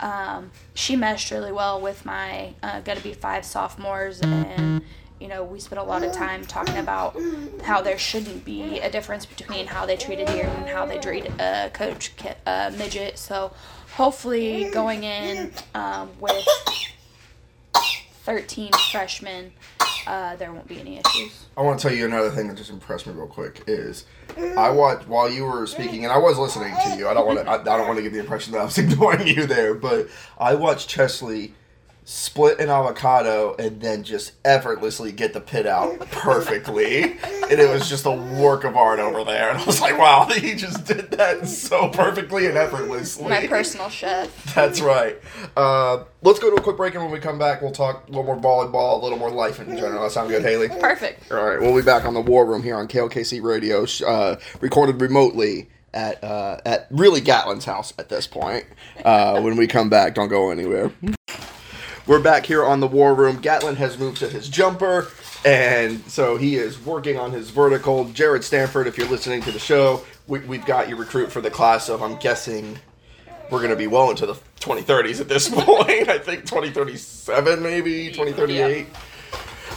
Um, 0.00 0.50
she 0.74 0.96
meshed 0.96 1.30
really 1.30 1.52
well 1.52 1.80
with 1.80 2.04
my 2.04 2.54
uh, 2.62 2.80
gonna 2.80 3.00
be 3.00 3.14
five 3.14 3.44
sophomores 3.44 4.20
and 4.20 4.82
you 5.20 5.26
know, 5.26 5.42
we 5.42 5.58
spent 5.58 5.80
a 5.80 5.84
lot 5.84 6.04
of 6.04 6.12
time 6.12 6.44
talking 6.46 6.76
about 6.76 7.16
how 7.62 7.82
there 7.82 7.98
shouldn't 7.98 8.44
be 8.44 8.78
a 8.78 8.90
difference 8.90 9.26
between 9.26 9.66
how 9.66 9.84
they 9.84 9.96
treated 9.96 10.28
Dearden 10.28 10.56
and 10.58 10.68
how 10.68 10.86
they 10.86 10.98
treat 10.98 11.28
uh, 11.40 11.70
Coach 11.70 12.12
uh, 12.46 12.70
Midget. 12.76 13.18
So 13.18 13.52
hopefully 13.94 14.70
going 14.70 15.02
in 15.02 15.52
um, 15.74 16.10
with 16.20 16.46
13 18.22 18.70
freshmen, 18.92 19.52
uh, 20.08 20.36
there 20.36 20.52
won't 20.52 20.66
be 20.66 20.80
any 20.80 20.98
issues. 20.98 21.46
I 21.56 21.60
want 21.60 21.78
to 21.78 21.88
tell 21.88 21.96
you 21.96 22.06
another 22.06 22.30
thing 22.30 22.48
that 22.48 22.56
just 22.56 22.70
impressed 22.70 23.06
me 23.06 23.12
real 23.12 23.26
quick 23.26 23.62
is 23.66 24.06
I 24.38 24.70
watched 24.70 25.06
while 25.06 25.30
you 25.30 25.44
were 25.44 25.66
speaking, 25.66 26.04
and 26.04 26.12
I 26.12 26.16
was 26.16 26.38
listening 26.38 26.74
to 26.84 26.96
you. 26.96 27.08
I 27.08 27.14
don't 27.14 27.26
want 27.26 27.40
to. 27.40 27.48
I, 27.48 27.60
I 27.60 27.76
don't 27.76 27.86
want 27.86 27.98
to 27.98 28.02
give 28.02 28.14
the 28.14 28.20
impression 28.20 28.52
that 28.54 28.60
I 28.60 28.64
was 28.64 28.78
ignoring 28.78 29.26
you 29.26 29.46
there, 29.46 29.74
but 29.74 30.08
I 30.38 30.54
watched 30.54 30.88
Chesley 30.88 31.52
split 32.08 32.58
an 32.58 32.70
avocado, 32.70 33.54
and 33.58 33.82
then 33.82 34.02
just 34.02 34.32
effortlessly 34.42 35.12
get 35.12 35.34
the 35.34 35.40
pit 35.42 35.66
out 35.66 36.00
perfectly. 36.10 37.02
and 37.02 37.60
it 37.60 37.68
was 37.68 37.86
just 37.86 38.06
a 38.06 38.10
work 38.10 38.64
of 38.64 38.78
art 38.78 38.98
over 38.98 39.24
there. 39.24 39.50
And 39.50 39.58
I 39.58 39.64
was 39.66 39.82
like, 39.82 39.98
wow, 39.98 40.24
he 40.34 40.54
just 40.54 40.86
did 40.86 41.10
that 41.10 41.46
so 41.46 41.90
perfectly 41.90 42.46
and 42.46 42.56
effortlessly. 42.56 43.28
My 43.28 43.46
personal 43.46 43.90
chef. 43.90 44.54
That's 44.54 44.80
right. 44.80 45.18
Uh, 45.54 46.04
let's 46.22 46.38
go 46.38 46.48
to 46.48 46.56
a 46.56 46.62
quick 46.62 46.78
break, 46.78 46.94
and 46.94 47.02
when 47.02 47.12
we 47.12 47.18
come 47.20 47.38
back, 47.38 47.60
we'll 47.60 47.72
talk 47.72 48.08
a 48.08 48.10
little 48.10 48.24
more 48.24 48.38
volleyball, 48.38 48.98
a 48.98 49.02
little 49.02 49.18
more 49.18 49.30
life 49.30 49.60
in 49.60 49.76
general. 49.76 50.02
That 50.02 50.12
sound 50.12 50.30
good, 50.30 50.42
Haley? 50.42 50.68
Perfect. 50.68 51.30
All 51.30 51.46
right, 51.46 51.60
we'll 51.60 51.76
be 51.76 51.82
back 51.82 52.06
on 52.06 52.14
the 52.14 52.22
War 52.22 52.46
Room 52.46 52.62
here 52.62 52.76
on 52.76 52.88
KLKC 52.88 53.42
Radio, 53.42 53.84
uh, 54.06 54.36
recorded 54.62 54.98
remotely 55.02 55.68
at 55.92 56.24
uh, 56.24 56.58
at 56.64 56.86
really 56.88 57.20
Gatlin's 57.20 57.66
house 57.66 57.92
at 57.98 58.08
this 58.08 58.26
point. 58.26 58.64
Uh, 59.04 59.42
when 59.42 59.56
we 59.56 59.66
come 59.66 59.90
back, 59.90 60.14
don't 60.14 60.28
go 60.28 60.50
anywhere. 60.50 60.90
We're 62.08 62.20
back 62.20 62.46
here 62.46 62.64
on 62.64 62.80
the 62.80 62.86
War 62.86 63.14
Room. 63.14 63.36
Gatlin 63.38 63.76
has 63.76 63.98
moved 63.98 64.16
to 64.20 64.30
his 64.30 64.48
jumper, 64.48 65.08
and 65.44 66.00
so 66.10 66.38
he 66.38 66.56
is 66.56 66.82
working 66.82 67.18
on 67.18 67.32
his 67.32 67.50
vertical. 67.50 68.06
Jared 68.06 68.42
Stanford, 68.42 68.86
if 68.86 68.96
you're 68.96 69.10
listening 69.10 69.42
to 69.42 69.52
the 69.52 69.58
show, 69.58 70.02
we, 70.26 70.38
we've 70.38 70.64
got 70.64 70.88
your 70.88 70.96
recruit 70.96 71.30
for 71.30 71.42
the 71.42 71.50
class 71.50 71.90
of, 71.90 72.02
I'm 72.02 72.16
guessing, 72.16 72.78
we're 73.50 73.58
going 73.58 73.72
to 73.72 73.76
be 73.76 73.88
well 73.88 74.08
into 74.08 74.24
the 74.24 74.32
2030s 74.58 75.20
at 75.20 75.28
this 75.28 75.48
point. 75.52 76.08
I 76.08 76.16
think 76.16 76.46
2037, 76.46 77.62
maybe 77.62 78.06
2038. 78.06 78.86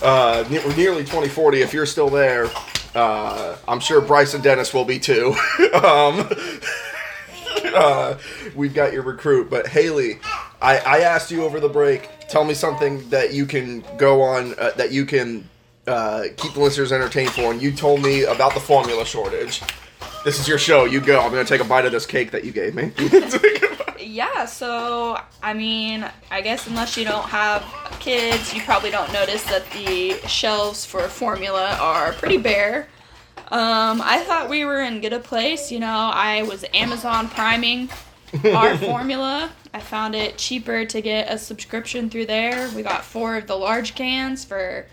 Uh, 0.01 0.45
ne- 0.49 0.75
nearly 0.77 1.01
2040. 1.01 1.61
If 1.61 1.73
you're 1.73 1.85
still 1.85 2.09
there, 2.09 2.49
uh, 2.95 3.57
I'm 3.67 3.81
sure 3.81 3.99
Bryce 3.99 4.33
and 4.35 4.41
Dennis 4.41 4.73
will 4.73 4.85
be 4.85 4.99
too. 4.99 5.35
um, 5.73 6.29
uh, 7.75 8.17
we've 8.55 8.73
got 8.73 8.93
your 8.93 9.03
recruit, 9.03 9.49
but 9.49 9.67
Haley, 9.67 10.19
I, 10.61 10.77
I 10.77 10.99
asked 10.99 11.29
you 11.29 11.43
over 11.43 11.59
the 11.59 11.67
break. 11.67 12.09
Tell 12.31 12.45
me 12.45 12.53
something 12.53 13.09
that 13.09 13.33
you 13.33 13.45
can 13.45 13.83
go 13.97 14.21
on 14.21 14.55
uh, 14.57 14.71
that 14.77 14.91
you 14.93 15.05
can 15.05 15.49
uh, 15.85 16.23
keep 16.37 16.53
the 16.53 16.61
listeners 16.61 16.93
entertained 16.93 17.31
for, 17.31 17.51
and 17.51 17.61
you 17.61 17.73
told 17.73 18.01
me 18.01 18.23
about 18.23 18.53
the 18.53 18.59
formula 18.61 19.05
shortage. 19.05 19.61
This 20.23 20.39
is 20.39 20.47
your 20.47 20.57
show. 20.57 20.85
You 20.85 21.01
go. 21.01 21.19
I'm 21.19 21.31
gonna 21.31 21.43
take 21.43 21.59
a 21.59 21.65
bite 21.65 21.83
of 21.85 21.91
this 21.91 22.05
cake 22.05 22.31
that 22.31 22.45
you 22.45 22.53
gave 22.53 22.73
me. 22.73 22.91
Yeah, 24.03 24.45
so 24.45 25.21
I 25.43 25.53
mean, 25.53 26.05
I 26.31 26.41
guess 26.41 26.67
unless 26.67 26.97
you 26.97 27.05
don't 27.05 27.27
have 27.29 27.63
kids, 27.99 28.53
you 28.53 28.61
probably 28.63 28.91
don't 28.91 29.11
notice 29.13 29.43
that 29.43 29.69
the 29.71 30.13
shelves 30.27 30.85
for 30.85 31.01
formula 31.07 31.77
are 31.79 32.11
pretty 32.13 32.37
bare. 32.37 32.87
Um, 33.51 34.01
I 34.01 34.23
thought 34.25 34.49
we 34.49 34.65
were 34.65 34.81
in 34.81 35.01
good 35.01 35.13
a 35.13 35.19
place. 35.19 35.71
You 35.71 35.79
know, 35.79 35.87
I 36.13 36.43
was 36.43 36.65
Amazon 36.73 37.29
priming 37.29 37.89
our 38.45 38.77
formula. 38.77 39.51
I 39.73 39.79
found 39.79 40.15
it 40.15 40.37
cheaper 40.37 40.83
to 40.85 41.01
get 41.01 41.31
a 41.31 41.37
subscription 41.37 42.09
through 42.09 42.25
there. 42.25 42.69
We 42.75 42.83
got 42.83 43.05
four 43.05 43.37
of 43.37 43.47
the 43.47 43.55
large 43.55 43.95
cans 43.95 44.43
for 44.43 44.85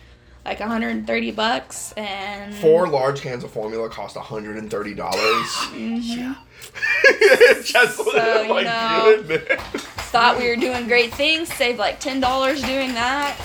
like 0.44 0.60
130 0.60 1.30
bucks, 1.32 1.92
and 1.92 2.54
Four 2.54 2.88
large 2.88 3.20
cans 3.20 3.44
of 3.44 3.50
formula 3.50 3.88
cost 3.90 4.16
$130. 4.16 5.74
Yeah. 5.74 6.34
Just 7.62 7.96
So, 7.96 8.42
you 8.42 8.48
my 8.48 8.62
know- 8.62 9.22
goodness. 9.26 9.60
thought 10.10 10.38
we 10.38 10.48
were 10.48 10.56
doing 10.56 10.86
great 10.86 11.12
things. 11.14 11.52
Saved 11.52 11.78
like 11.78 12.00
ten 12.00 12.20
dollars 12.20 12.62
doing 12.62 12.94
that. 12.94 13.36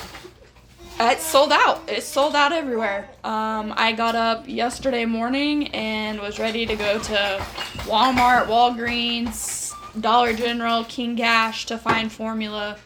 It's 1.00 1.26
sold 1.26 1.52
out. 1.52 1.82
It's 1.88 2.06
sold 2.06 2.36
out 2.36 2.52
everywhere. 2.54 3.10
Um, 3.24 3.74
I 3.76 3.92
got 3.94 4.16
up 4.16 4.48
yesterday 4.48 5.06
morning 5.06 5.68
and 5.70 6.20
was 6.20 6.40
ready 6.40 6.66
to 6.66 6.76
go 6.76 7.00
to 7.00 7.46
Walmart, 7.86 8.46
Walgreens, 8.48 9.63
Dollar 10.00 10.34
General, 10.34 10.84
King 10.86 11.16
Cash 11.16 11.66
to 11.68 11.78
find 11.78 12.12
formula. 12.12 12.78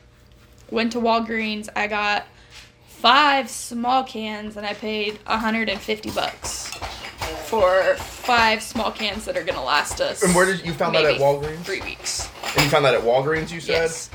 Went 0.69 0.91
to 0.93 0.99
Walgreens. 0.99 1.69
I 1.75 1.87
got 1.87 2.25
five 2.87 3.49
small 3.49 4.03
cans 4.03 4.57
and 4.57 4.65
I 4.65 4.73
paid 4.73 5.19
150 5.25 6.11
bucks 6.11 6.67
for 7.45 7.95
five 7.95 8.61
small 8.61 8.91
cans 8.91 9.23
that 9.25 9.37
are 9.37 9.43
gonna 9.43 9.63
last 9.63 10.01
us. 10.01 10.21
And 10.21 10.35
where 10.35 10.45
did 10.45 10.65
you 10.65 10.73
found 10.73 10.95
that 10.95 11.05
at 11.05 11.19
Walgreens? 11.21 11.63
Three 11.63 11.81
weeks. 11.81 12.29
And 12.55 12.63
you 12.63 12.69
found 12.69 12.83
that 12.85 12.93
at 12.93 13.01
Walgreens, 13.01 13.51
you 13.51 13.61
said? 13.61 13.73
Yes. 13.73 14.09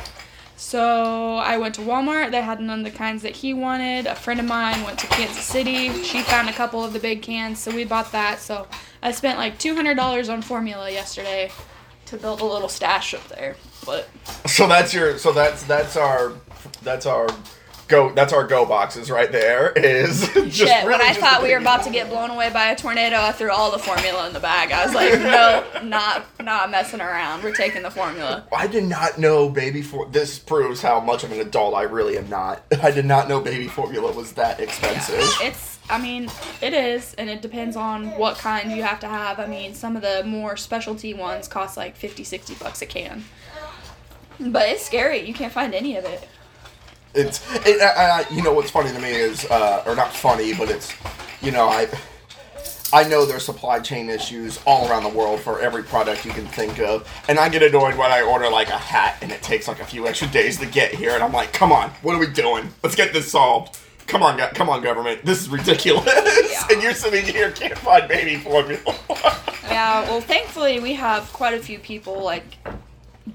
So 0.56 1.36
I 1.36 1.56
went 1.56 1.74
to 1.76 1.80
Walmart. 1.80 2.30
They 2.30 2.42
had 2.42 2.60
none 2.60 2.80
of 2.80 2.84
the 2.84 2.96
kinds 2.96 3.22
that 3.22 3.36
he 3.36 3.54
wanted. 3.54 4.06
A 4.06 4.14
friend 4.14 4.38
of 4.38 4.46
mine 4.46 4.82
went 4.84 4.98
to 5.00 5.06
Kansas 5.06 5.44
City. 5.44 6.02
She 6.02 6.22
found 6.22 6.48
a 6.48 6.52
couple 6.52 6.84
of 6.84 6.92
the 6.92 7.00
big 7.00 7.22
cans, 7.22 7.58
so 7.58 7.74
we 7.74 7.84
bought 7.84 8.12
that. 8.12 8.38
So 8.38 8.66
I 9.02 9.12
spent 9.12 9.38
like 9.38 9.58
two 9.58 9.74
hundred 9.74 9.96
dollars 9.96 10.28
on 10.28 10.42
formula 10.42 10.90
yesterday 10.90 11.50
to 12.12 12.18
build 12.18 12.40
a 12.42 12.44
little 12.44 12.68
stash 12.68 13.14
up 13.14 13.26
there. 13.28 13.56
But 13.84 14.08
So 14.46 14.68
that's 14.68 14.94
your 14.94 15.18
so 15.18 15.32
that's 15.32 15.62
that's 15.64 15.96
our 15.96 16.34
that's 16.82 17.06
our 17.06 17.26
go 17.88 18.12
that's 18.12 18.32
our 18.32 18.46
go 18.46 18.64
boxes 18.64 19.10
right 19.10 19.32
there 19.32 19.72
is 19.72 20.28
just 20.34 20.56
shit, 20.56 20.84
when 20.84 21.00
I 21.00 21.14
thought 21.14 21.42
we 21.42 21.50
were 21.50 21.58
about 21.58 21.84
to 21.84 21.90
get 21.90 22.08
blown 22.08 22.30
away 22.30 22.50
by 22.50 22.70
a 22.70 22.76
tornado, 22.76 23.16
I 23.16 23.32
threw 23.32 23.50
all 23.50 23.70
the 23.70 23.78
formula 23.78 24.26
in 24.26 24.34
the 24.34 24.40
bag. 24.40 24.72
I 24.72 24.84
was 24.84 24.94
like, 24.94 25.12
no, 25.14 25.64
not 25.84 26.26
not 26.42 26.70
messing 26.70 27.00
around. 27.00 27.42
We're 27.42 27.54
taking 27.54 27.82
the 27.82 27.90
formula. 27.90 28.46
I 28.54 28.66
did 28.66 28.84
not 28.84 29.18
know 29.18 29.48
baby 29.48 29.80
for 29.80 30.06
this 30.06 30.38
proves 30.38 30.82
how 30.82 31.00
much 31.00 31.24
of 31.24 31.32
an 31.32 31.40
adult 31.40 31.74
I 31.74 31.82
really 31.82 32.18
am 32.18 32.28
not. 32.28 32.62
I 32.82 32.90
did 32.90 33.06
not 33.06 33.28
know 33.28 33.40
baby 33.40 33.68
formula 33.68 34.12
was 34.12 34.32
that 34.32 34.60
expensive. 34.60 35.16
It's, 35.40 35.71
I 35.92 35.98
mean, 35.98 36.30
it 36.62 36.72
is, 36.72 37.12
and 37.14 37.28
it 37.28 37.42
depends 37.42 37.76
on 37.76 38.06
what 38.16 38.38
kind 38.38 38.72
you 38.72 38.82
have 38.82 38.98
to 39.00 39.06
have. 39.06 39.38
I 39.38 39.46
mean, 39.46 39.74
some 39.74 39.94
of 39.94 40.00
the 40.00 40.24
more 40.24 40.56
specialty 40.56 41.12
ones 41.12 41.48
cost 41.48 41.76
like 41.76 41.96
50, 41.96 42.24
60 42.24 42.54
bucks 42.54 42.80
a 42.80 42.86
can. 42.86 43.22
But 44.40 44.70
it's 44.70 44.86
scary. 44.86 45.20
You 45.20 45.34
can't 45.34 45.52
find 45.52 45.74
any 45.74 45.98
of 45.98 46.06
it. 46.06 46.26
It's 47.14 47.44
it, 47.66 48.26
you 48.32 48.42
know 48.42 48.54
what's 48.54 48.70
funny 48.70 48.90
to 48.90 48.98
me 48.98 49.10
is 49.10 49.44
uh, 49.50 49.84
or 49.86 49.94
not 49.94 50.14
funny, 50.14 50.54
but 50.54 50.70
it's 50.70 50.94
you 51.42 51.52
know 51.52 51.68
I 51.68 51.86
I 52.90 53.04
know 53.04 53.26
there's 53.26 53.44
supply 53.44 53.80
chain 53.80 54.08
issues 54.08 54.58
all 54.64 54.88
around 54.88 55.02
the 55.02 55.10
world 55.10 55.40
for 55.40 55.60
every 55.60 55.82
product 55.82 56.24
you 56.24 56.30
can 56.32 56.46
think 56.46 56.78
of, 56.78 57.06
and 57.28 57.38
I 57.38 57.50
get 57.50 57.62
annoyed 57.62 57.98
when 57.98 58.10
I 58.10 58.22
order 58.22 58.48
like 58.48 58.68
a 58.68 58.78
hat 58.78 59.18
and 59.20 59.30
it 59.30 59.42
takes 59.42 59.68
like 59.68 59.80
a 59.80 59.84
few 59.84 60.08
extra 60.08 60.28
days 60.28 60.58
to 60.60 60.66
get 60.66 60.94
here, 60.94 61.10
and 61.10 61.22
I'm 61.22 61.32
like, 61.32 61.52
come 61.52 61.70
on, 61.70 61.90
what 62.00 62.14
are 62.14 62.18
we 62.18 62.28
doing? 62.28 62.70
Let's 62.82 62.96
get 62.96 63.12
this 63.12 63.30
solved. 63.30 63.78
Come 64.12 64.22
on, 64.22 64.38
come 64.38 64.68
on, 64.68 64.82
government. 64.82 65.24
This 65.24 65.40
is 65.40 65.48
ridiculous. 65.48 66.06
and 66.70 66.82
you're 66.82 66.92
sitting 66.92 67.24
here 67.24 67.50
can't 67.50 67.78
find 67.78 68.06
baby 68.06 68.36
formula. 68.36 68.94
Yeah, 69.62 70.02
well, 70.02 70.20
thankfully, 70.20 70.80
we 70.80 70.92
have 70.92 71.32
quite 71.32 71.54
a 71.54 71.58
few 71.58 71.78
people, 71.78 72.22
like, 72.22 72.44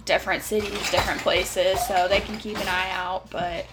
different 0.05 0.43
cities, 0.43 0.91
different 0.91 1.19
places, 1.21 1.83
so 1.87 2.07
they 2.07 2.19
can 2.19 2.37
keep 2.37 2.59
an 2.59 2.67
eye 2.67 2.91
out, 2.91 3.27
but 3.31 3.65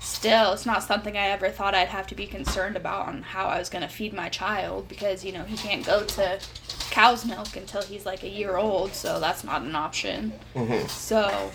still, 0.00 0.52
it's 0.52 0.66
not 0.66 0.82
something 0.82 1.16
I 1.16 1.28
ever 1.28 1.48
thought 1.48 1.74
I'd 1.74 1.88
have 1.88 2.06
to 2.08 2.14
be 2.14 2.26
concerned 2.26 2.76
about 2.76 3.08
on 3.08 3.22
how 3.22 3.46
I 3.46 3.58
was 3.58 3.70
going 3.70 3.80
to 3.80 3.88
feed 3.88 4.12
my 4.12 4.28
child 4.28 4.86
because, 4.86 5.24
you 5.24 5.32
know, 5.32 5.44
he 5.44 5.56
can't 5.56 5.84
go 5.84 6.04
to 6.04 6.40
cow's 6.90 7.24
milk 7.24 7.56
until 7.56 7.80
he's 7.80 8.04
like 8.04 8.22
a 8.22 8.28
year 8.28 8.58
old, 8.58 8.92
so 8.92 9.18
that's 9.18 9.44
not 9.44 9.62
an 9.62 9.74
option. 9.74 10.34
Mm-hmm. 10.54 10.86
So, 10.88 11.50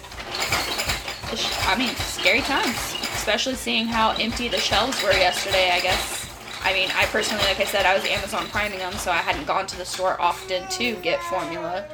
I 1.70 1.78
mean, 1.78 1.94
scary 1.96 2.42
times, 2.42 3.05
especially 3.26 3.56
seeing 3.56 3.88
how 3.88 4.12
empty 4.20 4.48
the 4.48 4.60
shelves 4.60 5.02
were 5.02 5.12
yesterday, 5.12 5.72
I 5.72 5.80
guess. 5.80 6.30
I 6.62 6.74
mean, 6.74 6.90
I 6.94 7.06
personally, 7.08 7.44
like 7.46 7.60
I 7.60 7.64
said, 7.64 7.84
I 7.84 7.96
was 7.96 8.06
Amazon 8.06 8.46
priming 8.50 8.78
them, 8.78 8.94
so 8.94 9.10
I 9.10 9.16
hadn't 9.16 9.48
gone 9.48 9.66
to 9.66 9.78
the 9.78 9.84
store 9.84 10.22
often 10.22 10.68
to 10.70 10.96
get 10.98 11.20
formula. 11.24 11.88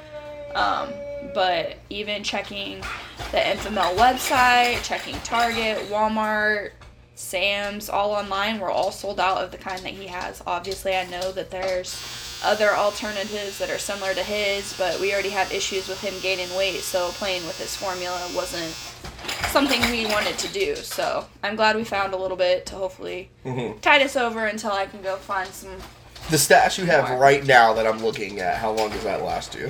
Um, 0.55 0.89
but 1.33 1.77
even 1.89 2.21
checking 2.21 2.81
the 3.31 3.37
Enfamil 3.37 3.95
website, 3.95 4.83
checking 4.83 5.15
Target, 5.21 5.77
Walmart, 5.89 6.71
Sam's, 7.15 7.89
all 7.89 8.11
online, 8.11 8.59
were 8.59 8.69
all 8.69 8.91
sold 8.91 9.17
out 9.17 9.37
of 9.37 9.51
the 9.51 9.57
kind 9.57 9.79
that 9.85 9.93
he 9.93 10.07
has. 10.07 10.43
Obviously, 10.45 10.97
I 10.97 11.05
know 11.05 11.31
that 11.31 11.49
there's 11.49 11.87
other 12.43 12.71
alternatives 12.75 13.57
that 13.59 13.69
are 13.69 13.77
similar 13.77 14.13
to 14.13 14.23
his, 14.23 14.73
but 14.77 14.99
we 14.99 15.13
already 15.13 15.29
have 15.29 15.51
issues 15.51 15.87
with 15.87 16.01
him 16.01 16.13
gaining 16.21 16.53
weight, 16.55 16.79
so 16.79 17.09
playing 17.11 17.45
with 17.45 17.57
his 17.59 17.75
formula 17.75 18.19
wasn't 18.35 18.73
something 19.51 19.79
we 19.91 20.05
wanted 20.05 20.37
to 20.39 20.47
do. 20.49 20.75
So 20.75 21.27
I'm 21.43 21.55
glad 21.55 21.75
we 21.75 21.83
found 21.83 22.13
a 22.13 22.17
little 22.17 22.37
bit 22.37 22.65
to 22.67 22.75
hopefully 22.75 23.29
tide 23.81 24.01
us 24.01 24.15
over 24.15 24.45
until 24.45 24.71
I 24.71 24.85
can 24.85 25.01
go 25.01 25.15
find 25.17 25.49
some. 25.49 25.71
the 26.29 26.37
stash 26.37 26.77
you 26.79 26.85
have 26.85 27.09
More. 27.09 27.19
right 27.19 27.45
now 27.45 27.73
that 27.73 27.85
I'm 27.85 28.03
looking 28.03 28.39
at, 28.39 28.57
how 28.57 28.71
long 28.71 28.89
does 28.89 29.03
that 29.03 29.21
last 29.23 29.55
you? 29.55 29.69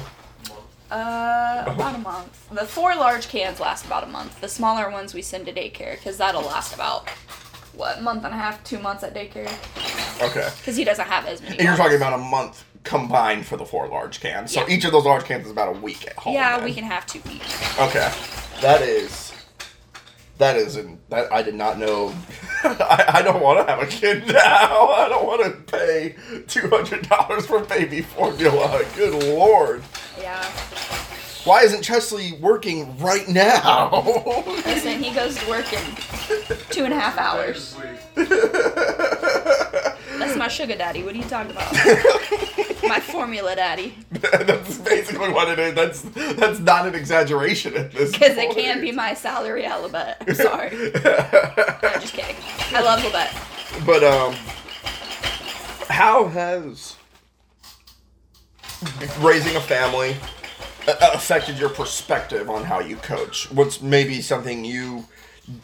Uh, 0.89 1.63
about 1.67 1.95
a 1.95 1.99
month. 1.99 2.49
The 2.49 2.65
four 2.65 2.95
large 2.95 3.29
cans 3.29 3.59
last 3.61 3.85
about 3.85 4.03
a 4.03 4.07
month. 4.07 4.41
The 4.41 4.49
smaller 4.49 4.89
ones 4.91 5.13
we 5.13 5.21
send 5.21 5.45
to 5.45 5.53
daycare 5.53 5.95
because 5.95 6.17
that'll 6.17 6.41
last 6.41 6.73
about 6.75 7.09
what 7.73 8.01
month 8.01 8.25
and 8.25 8.33
a 8.33 8.37
half, 8.37 8.61
two 8.65 8.77
months 8.77 9.01
at 9.03 9.13
daycare 9.15 9.49
Okay. 10.21 10.49
because 10.57 10.75
he 10.75 10.83
doesn't 10.83 11.07
have 11.07 11.25
as 11.25 11.41
many. 11.41 11.57
And 11.57 11.65
you're 11.67 11.75
talking 11.77 11.97
about 11.97 12.13
a 12.13 12.17
month 12.17 12.63
combined 12.83 13.45
for 13.45 13.57
the 13.57 13.65
four 13.65 13.87
large 13.87 14.19
cans. 14.19 14.51
So 14.53 14.61
Yeah. 14.67 14.73
each 14.75 14.85
of 14.85 14.91
those 14.91 15.05
large 15.05 15.23
cans 15.25 15.45
is 15.45 15.51
about 15.51 15.75
a 15.75 15.79
week 15.79 16.07
at 16.07 16.15
home. 16.15 16.33
Yeah, 16.33 16.57
then. 16.57 16.65
we 16.65 16.73
can 16.73 16.83
have 16.83 17.05
two 17.05 17.21
weeks. 17.29 17.79
Okay, 17.79 18.11
that 18.61 18.81
is 18.81 19.31
that 20.37 20.55
is 20.57 20.75
an, 20.75 20.97
that 21.09 21.31
I 21.31 21.43
did 21.43 21.53
not 21.53 21.77
know. 21.77 22.15
I, 22.63 23.05
I 23.15 23.21
don't 23.21 23.41
want 23.43 23.59
to 23.65 23.71
have 23.71 23.81
a 23.83 23.85
kid 23.87 24.25
now. 24.27 24.87
I 24.89 25.07
don't 25.07 25.25
want 25.27 25.43
to 25.43 25.51
pay 25.71 26.15
two 26.47 26.67
hundred 26.69 27.07
dollars 27.07 27.45
for 27.45 27.59
baby 27.59 28.01
formula. 28.01 28.83
Good 28.95 29.13
lord! 29.35 29.83
Yeah. 30.19 30.43
Why 31.43 31.61
isn't 31.63 31.81
Chesley 31.83 32.33
working 32.33 32.95
right 32.99 33.27
now? 33.27 34.03
Listen, 34.65 35.01
he 35.01 35.11
goes 35.11 35.35
to 35.39 35.49
work 35.49 35.71
in 35.73 35.81
Two 36.69 36.85
and 36.85 36.93
a 36.93 36.99
half 36.99 37.17
hours. 37.17 37.75
That's 40.31 40.39
my 40.39 40.47
sugar 40.47 40.77
daddy. 40.77 41.03
What 41.03 41.13
are 41.13 41.17
you 41.17 41.25
talking 41.25 41.51
about? 41.51 41.73
my 42.87 43.01
formula 43.01 43.53
daddy. 43.53 43.93
that's 44.11 44.77
basically 44.77 45.29
what 45.29 45.49
it 45.49 45.59
is. 45.59 45.73
That's 45.73 46.01
that's 46.37 46.59
not 46.59 46.87
an 46.87 46.95
exaggeration 46.95 47.75
at 47.75 47.91
this 47.91 48.13
Because 48.13 48.37
it 48.37 48.45
point. 48.45 48.57
can 48.57 48.79
be 48.79 48.93
my 48.93 49.13
salary 49.13 49.65
at 49.65 49.81
Labette. 49.81 50.15
I'm 50.27 50.35
sorry. 50.35 50.69
I'm 50.71 51.99
just 51.99 52.13
kidding. 52.13 52.37
I 52.73 52.81
love 52.81 53.01
Labette. 53.01 53.85
But 53.85 54.05
um, 54.05 54.33
how 55.89 56.29
has 56.29 56.95
raising 59.19 59.57
a 59.57 59.61
family 59.61 60.15
affected 60.87 61.59
your 61.59 61.69
perspective 61.69 62.49
on 62.49 62.63
how 62.63 62.79
you 62.79 62.95
coach? 62.95 63.51
What's 63.51 63.81
maybe 63.81 64.21
something 64.21 64.63
you 64.63 65.03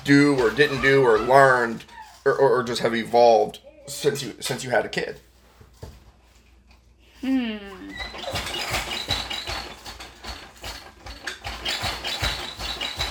do 0.04 0.38
or 0.42 0.50
didn't 0.50 0.82
do 0.82 1.06
or 1.06 1.20
learned 1.20 1.86
or, 2.26 2.34
or, 2.34 2.50
or 2.60 2.64
just 2.64 2.82
have 2.82 2.94
evolved 2.94 3.60
since 3.88 4.22
you 4.22 4.36
since 4.40 4.64
you 4.64 4.70
had 4.70 4.86
a 4.86 4.90
kid? 4.90 5.20
Hmm. 7.22 7.58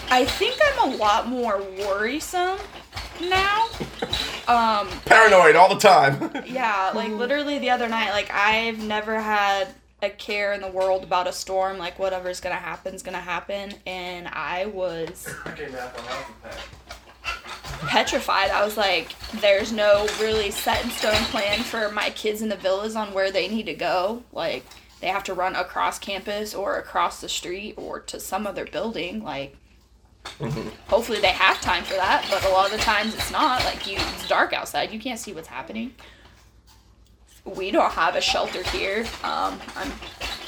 I 0.08 0.24
think 0.24 0.58
I'm 0.64 0.92
a 0.92 0.96
lot 0.96 1.28
more 1.28 1.60
worrisome 1.86 2.58
now. 3.20 3.68
Um, 4.48 4.86
Paranoid 5.04 5.56
all 5.56 5.68
the 5.68 5.80
time. 5.80 6.30
yeah, 6.46 6.92
like 6.94 7.10
literally 7.10 7.58
the 7.58 7.70
other 7.70 7.88
night, 7.88 8.12
like 8.12 8.30
I've 8.30 8.78
never 8.78 9.20
had 9.20 9.66
a 10.02 10.08
care 10.08 10.52
in 10.52 10.60
the 10.60 10.68
world 10.68 11.02
about 11.02 11.26
a 11.26 11.32
storm. 11.32 11.78
Like 11.78 11.98
whatever's 11.98 12.38
gonna 12.40 12.54
happen 12.54 12.94
is 12.94 13.02
gonna 13.02 13.18
happen, 13.18 13.72
and 13.86 14.28
I 14.28 14.66
was 14.66 15.28
petrified. 17.86 18.50
I 18.50 18.64
was 18.64 18.76
like, 18.76 19.18
there's 19.40 19.72
no 19.72 20.06
really 20.20 20.50
set 20.50 20.84
in 20.84 20.90
stone 20.90 21.14
plan 21.30 21.60
for 21.60 21.90
my 21.90 22.10
kids 22.10 22.42
in 22.42 22.48
the 22.48 22.56
villas 22.56 22.96
on 22.96 23.12
where 23.12 23.30
they 23.30 23.48
need 23.48 23.66
to 23.66 23.74
go. 23.74 24.22
Like, 24.32 24.64
they 25.00 25.08
have 25.08 25.24
to 25.24 25.34
run 25.34 25.54
across 25.54 25.98
campus 25.98 26.54
or 26.54 26.78
across 26.78 27.20
the 27.20 27.28
street 27.28 27.74
or 27.76 28.00
to 28.00 28.18
some 28.20 28.46
other 28.46 28.64
building. 28.64 29.22
Like, 29.22 29.56
hopefully 30.88 31.20
they 31.20 31.28
have 31.28 31.60
time 31.60 31.84
for 31.84 31.94
that, 31.94 32.26
but 32.30 32.44
a 32.44 32.48
lot 32.48 32.66
of 32.66 32.72
the 32.72 32.78
times 32.78 33.14
it's 33.14 33.30
not. 33.30 33.64
Like, 33.64 33.86
you, 33.86 33.96
it's 33.98 34.28
dark 34.28 34.52
outside, 34.52 34.90
you 34.92 34.98
can't 34.98 35.20
see 35.20 35.32
what's 35.32 35.48
happening. 35.48 35.94
We 37.44 37.70
don't 37.70 37.92
have 37.92 38.16
a 38.16 38.20
shelter 38.20 38.64
here. 38.64 39.00
Um, 39.22 39.60
I 39.76 39.92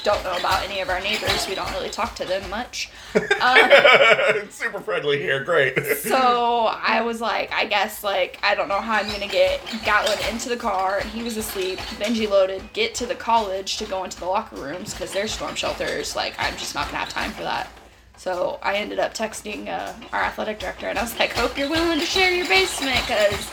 don't 0.05 0.23
know 0.25 0.37
about 0.37 0.65
any 0.65 0.81
of 0.81 0.89
our 0.89 1.01
neighbors. 1.01 1.47
We 1.49 1.55
don't 1.55 1.71
really 1.73 1.91
talk 1.91 2.15
to 2.17 2.25
them 2.25 2.49
much. 2.51 2.91
Um, 3.41 4.51
Super 4.51 4.81
friendly 4.81 5.19
here. 5.19 5.43
Great. 5.45 5.79
so 5.99 6.67
I 6.67 7.01
was 7.03 7.21
like, 7.21 7.53
I 7.53 7.67
guess 7.67 8.03
like 8.03 8.39
I 8.43 8.55
don't 8.55 8.69
know 8.69 8.81
how 8.81 8.95
I'm 8.95 9.07
gonna 9.11 9.29
get 9.29 9.61
Gatlin 9.85 10.19
into 10.33 10.49
the 10.49 10.57
car, 10.57 10.99
and 10.99 11.09
he 11.11 11.23
was 11.23 11.37
asleep. 11.37 11.79
Benji 11.99 12.29
loaded, 12.29 12.63
get 12.73 12.95
to 12.97 13.07
the 13.07 13.15
college 13.15 13.77
to 13.79 13.85
go 13.87 14.05
into 14.05 14.19
the 14.19 14.27
locker 14.27 14.57
rooms 14.57 14.93
because 14.93 15.13
there's 15.13 15.33
storm 15.33 15.55
shelters. 15.55 16.17
Like 16.17 16.35
I'm 16.39 16.57
just 16.57 16.75
not 16.75 16.87
gonna 16.87 16.99
have 16.99 17.09
time 17.09 17.31
for 17.31 17.43
that. 17.43 17.71
So 18.17 18.59
I 18.63 18.75
ended 18.77 18.99
up 18.99 19.15
texting 19.15 19.69
uh, 19.69 19.93
our 20.13 20.23
athletic 20.23 20.59
director, 20.59 20.89
and 20.89 20.99
I 20.99 21.03
was 21.03 21.17
like, 21.19 21.33
hope 21.35 21.57
you're 21.57 21.71
willing 21.71 22.01
to 22.01 22.05
share 22.07 22.33
your 22.35 22.47
basement 22.49 22.99
because 23.07 23.49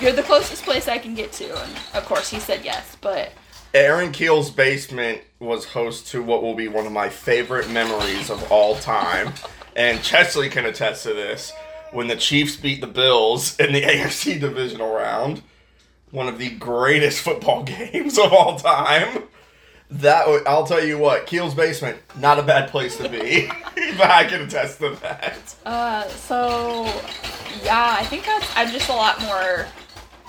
you're 0.00 0.12
the 0.12 0.22
closest 0.24 0.64
place 0.64 0.88
I 0.88 0.98
can 0.98 1.14
get 1.14 1.30
to. 1.34 1.44
And 1.56 1.72
of 1.94 2.04
course 2.06 2.28
he 2.28 2.40
said 2.40 2.64
yes, 2.64 2.96
but 3.00 3.30
Aaron 3.74 4.12
Keel's 4.12 4.50
basement 4.50 5.20
was 5.38 5.66
host 5.66 6.08
to 6.08 6.22
what 6.22 6.42
will 6.42 6.54
be 6.54 6.68
one 6.68 6.86
of 6.86 6.92
my 6.92 7.08
favorite 7.08 7.70
memories 7.70 8.30
of 8.30 8.50
all 8.50 8.74
time. 8.76 9.32
and 9.76 10.02
Chesley 10.02 10.48
can 10.48 10.64
attest 10.66 11.04
to 11.04 11.14
this. 11.14 11.52
When 11.92 12.08
the 12.08 12.16
Chiefs 12.16 12.56
beat 12.56 12.80
the 12.80 12.86
Bills 12.86 13.58
in 13.60 13.72
the 13.72 13.82
AFC 13.84 14.40
divisional 14.40 14.92
round, 14.92 15.42
one 16.10 16.28
of 16.28 16.38
the 16.38 16.50
greatest 16.50 17.20
football 17.22 17.62
games 17.64 18.18
of 18.18 18.32
all 18.32 18.58
time. 18.58 19.24
That 19.90 20.24
w- 20.26 20.44
I'll 20.46 20.66
tell 20.66 20.84
you 20.84 20.98
what, 20.98 21.26
Keel's 21.26 21.54
basement, 21.54 21.98
not 22.18 22.38
a 22.38 22.42
bad 22.42 22.68
place 22.70 22.98
to 22.98 23.08
be. 23.08 23.46
but 23.96 24.10
I 24.10 24.24
can 24.24 24.42
attest 24.42 24.80
to 24.80 24.90
that. 24.96 25.54
Uh, 25.64 26.06
so 26.08 26.84
yeah, 27.64 27.96
I 27.98 28.04
think 28.04 28.26
that's 28.26 28.46
I'm 28.56 28.70
just 28.70 28.88
a 28.90 28.94
lot 28.94 29.20
more. 29.22 29.66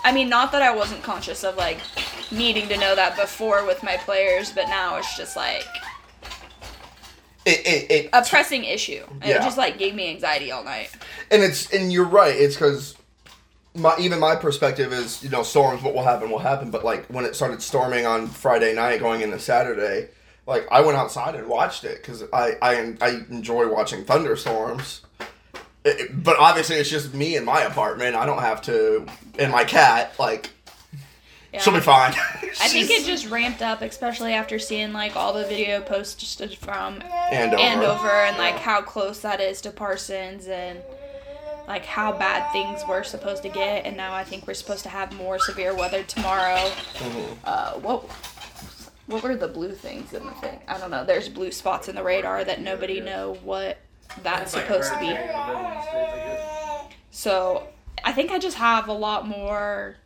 I 0.04 0.12
mean, 0.12 0.28
not 0.28 0.52
that 0.52 0.62
I 0.62 0.74
wasn't 0.74 1.02
conscious 1.02 1.44
of 1.44 1.56
like 1.56 1.78
needing 2.30 2.68
to 2.68 2.76
know 2.76 2.94
that 2.94 3.16
before 3.16 3.66
with 3.66 3.82
my 3.82 3.96
players, 3.98 4.50
but 4.52 4.66
now 4.68 4.96
it's 4.96 5.16
just 5.16 5.36
like 5.36 5.64
It, 7.44 7.66
it, 7.66 7.90
it 7.90 8.10
a 8.12 8.22
pressing 8.24 8.64
issue. 8.64 9.02
And 9.20 9.24
Yeah. 9.24 9.36
It 9.36 9.42
just 9.42 9.58
like 9.58 9.78
gave 9.78 9.94
me 9.94 10.08
anxiety 10.10 10.50
all 10.52 10.64
night. 10.64 10.90
and 11.30 11.42
it's 11.42 11.72
and 11.72 11.92
you're 11.92 12.04
right. 12.04 12.34
It's 12.34 12.54
because 12.54 12.96
my 13.74 13.94
even 13.98 14.18
my 14.20 14.36
perspective 14.36 14.92
is 14.92 15.22
you 15.22 15.30
know 15.30 15.42
storms. 15.42 15.82
What 15.82 15.94
will 15.94 16.02
happen 16.04 16.30
will 16.30 16.38
happen. 16.38 16.70
But 16.70 16.84
like 16.84 17.06
when 17.06 17.24
it 17.24 17.34
started 17.34 17.62
storming 17.62 18.06
on 18.06 18.28
Friday 18.28 18.74
night, 18.74 19.00
going 19.00 19.20
into 19.20 19.38
Saturday, 19.38 20.08
like 20.46 20.66
I 20.70 20.80
went 20.80 20.96
outside 20.98 21.34
and 21.34 21.46
watched 21.46 21.84
it 21.84 21.98
because 22.02 22.22
I, 22.32 22.56
I 22.62 22.94
I 23.00 23.08
enjoy 23.30 23.68
watching 23.68 24.04
thunderstorms. 24.04 25.02
It- 25.84 26.22
but 26.22 26.36
obviously, 26.38 26.76
it's 26.76 26.90
just 26.90 27.14
me 27.14 27.36
in 27.36 27.44
my 27.44 27.62
apartment. 27.62 28.14
I 28.16 28.26
don't 28.26 28.40
have 28.40 28.62
to, 28.62 29.06
and 29.38 29.50
my 29.52 29.64
cat. 29.64 30.14
Like 30.18 30.50
Yeah. 31.52 31.60
she'll 31.60 31.72
be 31.74 31.80
fine. 31.80 32.12
I 32.60 32.68
think 32.68 32.90
it 32.90 33.04
just 33.04 33.28
ramped 33.28 33.62
up, 33.62 33.82
especially 33.82 34.34
after 34.34 34.58
seeing 34.58 34.92
like 34.92 35.16
all 35.16 35.32
the 35.32 35.44
video 35.46 35.80
posted 35.80 36.56
from 36.58 37.02
and 37.32 37.54
over. 37.54 37.62
Andover 37.62 38.10
and 38.10 38.36
like 38.38 38.56
how 38.56 38.82
close 38.82 39.20
that 39.20 39.40
is 39.40 39.60
to 39.62 39.70
Parsons 39.70 40.46
and 40.46 40.80
like 41.66 41.84
how 41.84 42.12
bad 42.12 42.50
things 42.52 42.82
were 42.88 43.02
supposed 43.02 43.42
to 43.44 43.48
get. 43.48 43.84
And 43.86 43.96
now 43.96 44.12
I 44.12 44.22
think 44.24 44.46
we're 44.46 44.54
supposed 44.54 44.82
to 44.84 44.88
have 44.90 45.12
more 45.14 45.38
severe 45.38 45.74
weather 45.74 46.02
tomorrow. 46.02 46.70
Uh, 47.44 47.72
what 47.74 48.04
what 49.06 49.22
were 49.24 49.34
the 49.34 49.48
blue 49.48 49.72
things 49.72 50.12
in 50.12 50.24
the 50.24 50.32
thing? 50.32 50.60
I 50.68 50.78
don't 50.78 50.90
know. 50.92 51.04
There's 51.04 51.28
blue 51.28 51.50
spots 51.50 51.88
in 51.88 51.96
the 51.96 52.02
radar 52.04 52.44
that 52.44 52.60
nobody 52.60 53.00
know 53.00 53.38
what 53.42 53.78
that's 54.22 54.52
supposed 54.52 54.92
to 54.92 54.98
be. 54.98 55.16
So 57.10 57.68
I 58.04 58.12
think 58.12 58.30
I 58.30 58.38
just 58.38 58.56
have 58.56 58.88
a 58.88 58.92
lot 58.92 59.26
more. 59.26 59.96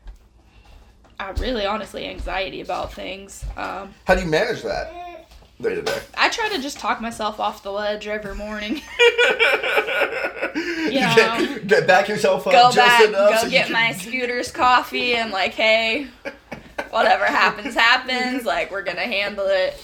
I 1.18 1.30
really, 1.30 1.64
honestly, 1.64 2.06
anxiety 2.06 2.60
about 2.60 2.92
things. 2.92 3.44
Um, 3.56 3.94
How 4.04 4.14
do 4.14 4.22
you 4.22 4.26
manage 4.26 4.62
that 4.62 5.28
day 5.60 5.76
to 5.76 5.82
day? 5.82 5.98
I 6.18 6.28
try 6.28 6.48
to 6.48 6.60
just 6.60 6.78
talk 6.78 7.00
myself 7.00 7.38
off 7.38 7.62
the 7.62 7.70
ledge 7.70 8.06
every 8.06 8.34
morning. 8.34 8.82
You 10.54 11.00
know. 11.00 11.14
get, 11.16 11.66
get 11.66 11.86
back 11.86 12.08
yourself 12.08 12.46
up 12.46 12.52
go 12.52 12.62
just 12.70 12.76
back, 12.76 13.08
enough 13.08 13.30
go 13.30 13.36
so 13.38 13.50
get 13.50 13.64
can- 13.64 13.72
my 13.72 13.92
scooter's 13.92 14.52
coffee, 14.52 15.14
and 15.16 15.32
like, 15.32 15.52
hey, 15.54 16.06
whatever 16.90 17.24
happens, 17.24 17.74
happens. 17.74 18.44
Like, 18.44 18.70
we're 18.70 18.82
gonna 18.84 19.00
handle 19.00 19.46
it. 19.48 19.82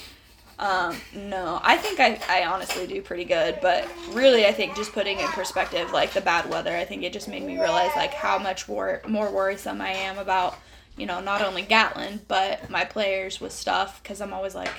Um, 0.60 0.94
no, 1.14 1.58
I 1.62 1.78
think 1.78 2.00
I, 2.00 2.20
I 2.28 2.44
honestly 2.44 2.86
do 2.86 3.00
pretty 3.00 3.24
good, 3.24 3.58
but 3.62 3.88
really, 4.10 4.44
I 4.44 4.52
think 4.52 4.76
just 4.76 4.92
putting 4.92 5.18
in 5.18 5.26
perspective, 5.28 5.90
like 5.90 6.12
the 6.12 6.20
bad 6.20 6.50
weather, 6.50 6.76
I 6.76 6.84
think 6.84 7.02
it 7.02 7.14
just 7.14 7.28
made 7.28 7.42
me 7.42 7.58
realize 7.58 7.90
like 7.96 8.12
how 8.12 8.38
much 8.38 8.68
wor- 8.68 9.00
more 9.08 9.30
worrisome 9.30 9.80
I 9.80 9.92
am 9.92 10.18
about, 10.18 10.58
you 10.98 11.06
know, 11.06 11.18
not 11.18 11.40
only 11.40 11.62
Gatlin 11.62 12.20
but 12.28 12.68
my 12.68 12.84
players 12.84 13.40
with 13.40 13.52
stuff, 13.52 14.02
because 14.02 14.20
I'm 14.20 14.34
always 14.34 14.54
like, 14.54 14.70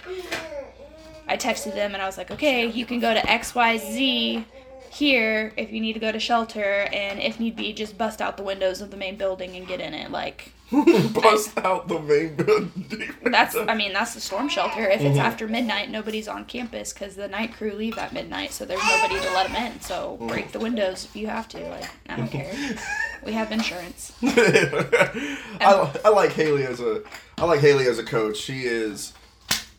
I 1.28 1.36
texted 1.36 1.74
them 1.74 1.96
and 1.96 2.02
I 2.02 2.06
was 2.06 2.15
like, 2.15 2.30
okay, 2.30 2.67
you 2.67 2.86
can 2.86 3.00
go 3.00 3.12
to 3.12 3.30
X 3.30 3.56
Y 3.56 3.78
Z 3.78 4.46
here 4.91 5.54
if 5.58 5.71
you 5.71 5.80
need 5.80 5.93
to 5.93 5.99
go 5.99 6.12
to 6.12 6.19
shelter, 6.19 6.89
and 6.91 7.19
if 7.19 7.39
need 7.39 7.56
be, 7.56 7.73
just 7.73 7.97
bust 7.97 8.21
out 8.21 8.38
the 8.38 8.43
windows 8.43 8.82
of 8.82 8.91
the 8.91 8.97
main 8.97 9.15
building 9.15 9.56
and 9.56 9.67
get 9.67 9.80
in 9.80 9.93
it. 9.93 10.12
Like 10.12 10.51
bust 10.71 11.58
out 11.60 11.88
the 11.88 11.99
main 11.99 12.36
building. 12.36 13.15
that's, 13.23 13.56
I 13.56 13.75
mean, 13.75 13.93
that's 13.93 14.13
the 14.13 14.21
storm 14.21 14.49
shelter. 14.49 14.82
If 14.82 15.01
it's 15.01 15.12
mm-hmm. 15.12 15.19
after 15.19 15.47
midnight, 15.47 15.89
nobody's 15.89 16.27
on 16.27 16.45
campus 16.45 16.93
because 16.93 17.15
the 17.15 17.27
night 17.27 17.54
crew 17.54 17.73
leave 17.73 17.97
at 17.97 18.13
midnight, 18.13 18.51
so 18.51 18.65
there's 18.65 18.84
nobody 18.84 19.19
to 19.19 19.34
let 19.34 19.47
them 19.47 19.56
in. 19.56 19.82
So 19.82 20.17
mm. 20.21 20.27
break 20.27 20.51
the 20.51 20.60
windows 20.60 21.06
if 21.06 21.15
you 21.15 21.27
have 21.27 21.47
to. 21.49 21.60
Like 21.69 21.89
I 22.10 22.17
don't 22.17 22.30
care. 22.30 22.54
We 23.23 23.34
have 23.34 23.51
insurance. 23.51 24.13
I, 24.23 25.91
I 26.04 26.10
like 26.10 26.32
Haley 26.32 26.63
as 26.63 26.80
a 26.80 27.04
I 27.38 27.45
like 27.45 27.60
Haley 27.60 27.86
as 27.86 27.99
a 27.99 28.04
coach. 28.04 28.36
She 28.36 28.63
is 28.63 29.13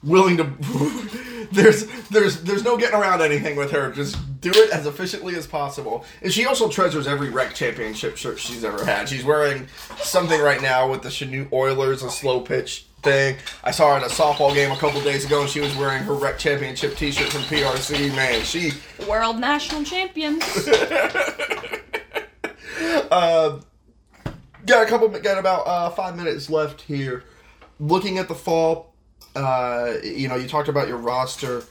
willing 0.03 0.37
to 0.37 0.45
there's 1.53 1.87
there's 2.09 2.43
there's 2.43 2.65
no 2.65 2.77
getting 2.77 2.99
around 2.99 3.21
anything 3.21 3.57
with 3.57 3.71
her. 3.71 3.93
Just 3.93 4.17
do 4.41 4.51
it 4.51 4.71
as 4.71 4.87
efficiently 4.87 5.37
as 5.37 5.47
possible. 5.47 6.05
And 6.23 6.33
she 6.33 6.47
also 6.47 6.69
treasures 6.69 7.07
every 7.07 7.31
rec 7.31 7.55
championship 7.55 8.17
shirt 8.17 8.39
she's 8.39 8.65
ever 8.65 8.85
had. 8.85 9.09
She's 9.09 9.25
wearing 9.25 9.69
something 9.99 10.41
right 10.41 10.61
now 10.61 10.91
with 10.91 11.03
the 11.03 11.09
Chanute 11.09 11.53
Oilers, 11.53 12.03
a 12.03 12.11
slow 12.11 12.41
pitch 12.41 12.87
thing. 13.03 13.37
I 13.65 13.71
saw 13.71 13.91
her 13.91 13.97
at 13.97 14.03
a 14.03 14.15
softball 14.15 14.55
game 14.55 14.71
a 14.71 14.77
couple 14.77 15.01
days 15.03 15.25
ago 15.25 15.43
and 15.43 15.51
she 15.51 15.61
was 15.61 15.75
wearing 15.77 16.03
her 16.05 16.15
rec 16.15 16.39
championship 16.39 16.97
t 16.97 17.11
shirt 17.11 17.29
from 17.33 17.43
PRC. 17.43 18.15
Man, 18.15 18.43
she 18.43 18.73
World 19.09 19.39
national 19.39 19.85
champions. 19.85 20.45
Uh, 23.11 23.61
got 24.67 24.83
a 24.83 24.87
couple. 24.87 25.09
Got 25.09 25.39
about 25.39 25.67
uh, 25.67 25.91
five 25.91 26.17
minutes 26.17 26.49
left 26.49 26.81
here. 26.81 27.25
Looking 27.79 28.19
at 28.19 28.27
the 28.27 28.35
fall, 28.35 28.92
uh, 29.37 29.95
you 30.03 30.29
know, 30.29 30.37
you 30.37 30.49
talked 30.49 30.69
about 30.69 30.89
your 30.89 30.99
roster. 30.99 31.65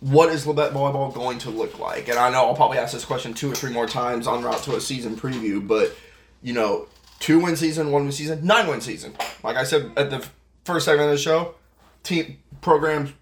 what 0.00 0.30
is 0.30 0.46
Labette 0.46 0.72
volleyball 0.72 1.12
going 1.12 1.38
to 1.40 1.50
look 1.50 1.78
like? 1.78 2.08
And 2.08 2.18
I 2.18 2.30
know 2.30 2.46
I'll 2.46 2.54
probably 2.54 2.78
ask 2.78 2.92
this 2.92 3.04
question 3.04 3.34
two 3.34 3.52
or 3.52 3.54
three 3.54 3.70
more 3.72 3.86
times 3.86 4.26
on 4.26 4.42
route 4.42 4.62
to 4.64 4.76
a 4.76 4.80
season 4.80 5.14
preview, 5.16 5.66
but 5.66 5.94
you 6.42 6.52
know, 6.54 6.86
two 7.18 7.38
win 7.38 7.54
season, 7.56 7.90
one 7.92 8.04
win 8.04 8.12
season, 8.12 8.44
nine 8.46 8.66
win 8.66 8.80
season. 8.80 9.12
Like 9.44 9.56
I 9.56 9.64
said 9.64 9.92
at 9.96 10.10
the 10.10 10.26
first 10.64 10.86
segment 10.86 11.10
of 11.10 11.16
the 11.16 11.22
show, 11.22 11.54
team 12.02 12.38
programs 12.62 13.12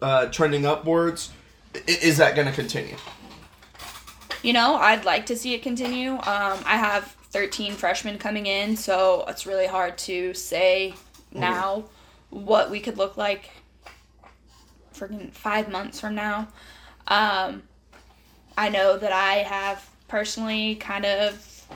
uh, 0.00 0.26
trending 0.26 0.64
upwards. 0.64 1.30
I- 1.74 1.82
Is 1.86 2.18
that 2.18 2.34
going 2.36 2.46
to 2.46 2.52
continue? 2.54 2.96
You 4.42 4.52
know, 4.52 4.76
I'd 4.76 5.04
like 5.04 5.26
to 5.26 5.36
see 5.36 5.54
it 5.54 5.62
continue. 5.62 6.12
Um, 6.12 6.20
I 6.64 6.76
have 6.76 7.04
13 7.32 7.72
freshmen 7.74 8.18
coming 8.18 8.46
in, 8.46 8.76
so 8.76 9.24
it's 9.26 9.44
really 9.46 9.66
hard 9.66 9.98
to 9.98 10.32
say 10.34 10.94
now 11.32 11.84
what 12.30 12.70
we 12.70 12.80
could 12.80 12.98
look 12.98 13.16
like 13.16 13.50
freaking 14.94 15.32
five 15.32 15.68
months 15.68 16.00
from 16.00 16.14
now. 16.14 16.48
Um, 17.06 17.62
I 18.56 18.68
know 18.68 18.98
that 18.98 19.12
I 19.12 19.34
have 19.36 19.88
personally 20.08 20.74
kind 20.76 21.06
of 21.06 21.66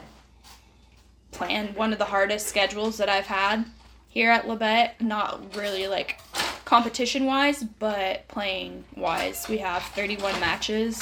planned 1.31 1.77
one 1.77 1.93
of 1.93 1.99
the 1.99 2.05
hardest 2.05 2.47
schedules 2.47 2.99
that 2.99 3.09
I've 3.09 3.27
had 3.27 3.65
here 4.09 4.31
at 4.31 4.45
Labette. 4.45 5.01
Not 5.01 5.57
really 5.57 5.87
like 5.87 6.21
competition 6.65 7.27
wise, 7.27 7.62
but 7.62 8.29
playing 8.29 8.85
wise. 8.97 9.49
We 9.49 9.59
have 9.59 9.83
31 9.83 10.38
matches. 10.41 11.01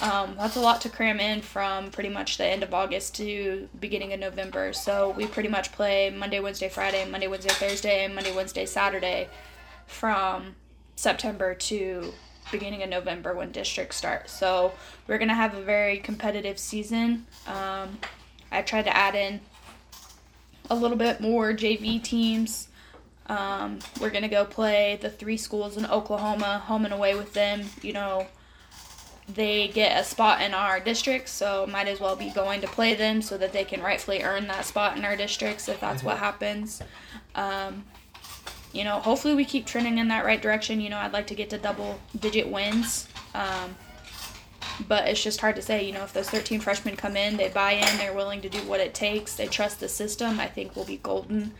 Um, 0.00 0.36
that's 0.36 0.56
a 0.56 0.60
lot 0.60 0.80
to 0.82 0.88
cram 0.88 1.20
in 1.20 1.42
from 1.42 1.90
pretty 1.90 2.08
much 2.08 2.38
the 2.38 2.46
end 2.46 2.62
of 2.62 2.72
August 2.72 3.16
to 3.16 3.68
beginning 3.80 4.12
of 4.12 4.20
November. 4.20 4.72
So 4.72 5.10
we 5.10 5.26
pretty 5.26 5.48
much 5.48 5.72
play 5.72 6.10
Monday, 6.10 6.40
Wednesday, 6.40 6.68
Friday, 6.68 7.08
Monday, 7.08 7.28
Wednesday, 7.28 7.50
Thursday, 7.50 8.04
and 8.04 8.14
Monday, 8.14 8.34
Wednesday, 8.34 8.66
Saturday 8.66 9.28
from 9.86 10.54
September 10.96 11.54
to 11.54 12.12
beginning 12.50 12.82
of 12.82 12.88
November 12.88 13.34
when 13.34 13.52
districts 13.52 13.96
start. 13.96 14.28
So 14.30 14.72
we're 15.06 15.18
gonna 15.18 15.34
have 15.34 15.54
a 15.54 15.62
very 15.62 15.98
competitive 15.98 16.58
season. 16.58 17.26
Um, 17.46 17.98
I 18.50 18.62
tried 18.62 18.84
to 18.84 18.96
add 18.96 19.14
in 19.14 19.40
a 20.70 20.74
little 20.74 20.96
bit 20.96 21.20
more 21.20 21.52
JV 21.52 22.02
teams. 22.02 22.68
Um, 23.26 23.80
we're 24.00 24.10
gonna 24.10 24.28
go 24.28 24.44
play 24.44 24.98
the 25.00 25.10
three 25.10 25.36
schools 25.36 25.76
in 25.76 25.84
Oklahoma, 25.86 26.60
home 26.60 26.84
and 26.84 26.94
away 26.94 27.14
with 27.14 27.34
them. 27.34 27.66
You 27.82 27.92
know, 27.92 28.26
they 29.28 29.68
get 29.68 30.00
a 30.00 30.04
spot 30.04 30.40
in 30.40 30.54
our 30.54 30.80
district, 30.80 31.28
so 31.28 31.66
might 31.66 31.88
as 31.88 32.00
well 32.00 32.16
be 32.16 32.30
going 32.30 32.60
to 32.62 32.66
play 32.66 32.94
them 32.94 33.20
so 33.20 33.36
that 33.38 33.52
they 33.52 33.64
can 33.64 33.82
rightfully 33.82 34.22
earn 34.22 34.46
that 34.48 34.64
spot 34.64 34.96
in 34.96 35.04
our 35.04 35.16
districts 35.16 35.68
if 35.68 35.80
that's 35.80 36.02
what 36.02 36.18
happens. 36.18 36.80
Um, 37.34 37.84
you 38.72 38.84
know, 38.84 39.00
hopefully 39.00 39.34
we 39.34 39.44
keep 39.44 39.66
trending 39.66 39.98
in 39.98 40.08
that 40.08 40.24
right 40.24 40.40
direction. 40.40 40.80
You 40.80 40.90
know, 40.90 40.98
I'd 40.98 41.12
like 41.12 41.26
to 41.28 41.34
get 41.34 41.50
to 41.50 41.58
double 41.58 42.00
digit 42.18 42.48
wins. 42.48 43.08
Um, 43.34 43.76
but 44.86 45.08
it's 45.08 45.22
just 45.22 45.40
hard 45.40 45.56
to 45.56 45.62
say. 45.62 45.84
You 45.84 45.92
know, 45.92 46.04
if 46.04 46.12
those 46.12 46.30
13 46.30 46.60
freshmen 46.60 46.96
come 46.96 47.16
in, 47.16 47.36
they 47.36 47.48
buy 47.48 47.72
in, 47.72 47.98
they're 47.98 48.14
willing 48.14 48.40
to 48.42 48.48
do 48.48 48.58
what 48.60 48.80
it 48.80 48.94
takes, 48.94 49.34
they 49.34 49.46
trust 49.46 49.80
the 49.80 49.88
system, 49.88 50.38
I 50.38 50.46
think 50.46 50.76
we'll 50.76 50.84
be 50.84 50.98
golden. 50.98 51.52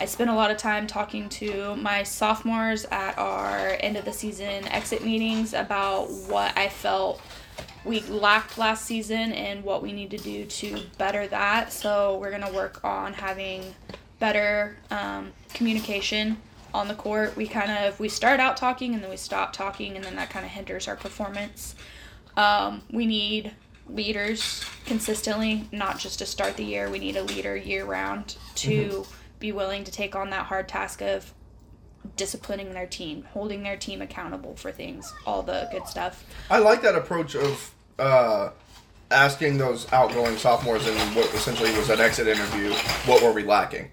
I 0.00 0.06
spent 0.06 0.30
a 0.30 0.34
lot 0.34 0.50
of 0.50 0.56
time 0.56 0.86
talking 0.86 1.28
to 1.28 1.76
my 1.76 2.04
sophomores 2.04 2.86
at 2.86 3.18
our 3.18 3.76
end 3.80 3.98
of 3.98 4.06
the 4.06 4.14
season 4.14 4.66
exit 4.68 5.04
meetings 5.04 5.52
about 5.52 6.10
what 6.10 6.56
I 6.56 6.70
felt 6.70 7.20
we 7.84 8.00
lacked 8.00 8.56
last 8.56 8.86
season 8.86 9.32
and 9.32 9.62
what 9.62 9.82
we 9.82 9.92
need 9.92 10.10
to 10.12 10.16
do 10.16 10.46
to 10.46 10.80
better 10.96 11.26
that. 11.26 11.70
So 11.70 12.16
we're 12.16 12.30
gonna 12.30 12.50
work 12.50 12.82
on 12.82 13.12
having 13.12 13.74
better 14.18 14.78
um, 14.90 15.32
communication 15.52 16.38
on 16.72 16.88
the 16.88 16.94
court. 16.94 17.36
We 17.36 17.46
kind 17.46 17.70
of 17.70 18.00
we 18.00 18.08
start 18.08 18.40
out 18.40 18.56
talking 18.56 18.94
and 18.94 19.02
then 19.02 19.10
we 19.10 19.18
stop 19.18 19.52
talking 19.52 19.96
and 19.96 20.04
then 20.04 20.16
that 20.16 20.30
kind 20.30 20.46
of 20.46 20.50
hinders 20.50 20.88
our 20.88 20.96
performance. 20.96 21.74
Um, 22.38 22.80
we 22.90 23.04
need 23.04 23.52
leaders 23.86 24.64
consistently, 24.86 25.68
not 25.72 25.98
just 25.98 26.20
to 26.20 26.26
start 26.26 26.56
the 26.56 26.64
year. 26.64 26.88
We 26.88 26.98
need 26.98 27.16
a 27.16 27.22
leader 27.22 27.54
year 27.54 27.84
round 27.84 28.36
to 28.56 29.04
be 29.40 29.50
willing 29.50 29.82
to 29.84 29.90
take 29.90 30.14
on 30.14 30.30
that 30.30 30.46
hard 30.46 30.68
task 30.68 31.02
of 31.02 31.34
disciplining 32.16 32.72
their 32.72 32.86
team, 32.86 33.24
holding 33.32 33.62
their 33.62 33.76
team 33.76 34.00
accountable 34.00 34.54
for 34.54 34.70
things, 34.70 35.12
all 35.26 35.42
the 35.42 35.68
good 35.72 35.86
stuff. 35.88 36.24
I 36.50 36.58
like 36.58 36.82
that 36.82 36.94
approach 36.94 37.34
of 37.34 37.74
uh, 37.98 38.50
asking 39.10 39.58
those 39.58 39.90
outgoing 39.92 40.36
sophomores 40.36 40.86
in 40.86 40.94
what 41.14 41.26
essentially 41.34 41.72
was 41.72 41.90
an 41.90 42.00
exit 42.00 42.28
interview, 42.28 42.72
what 43.06 43.22
were 43.22 43.32
we 43.32 43.42
lacking? 43.42 43.90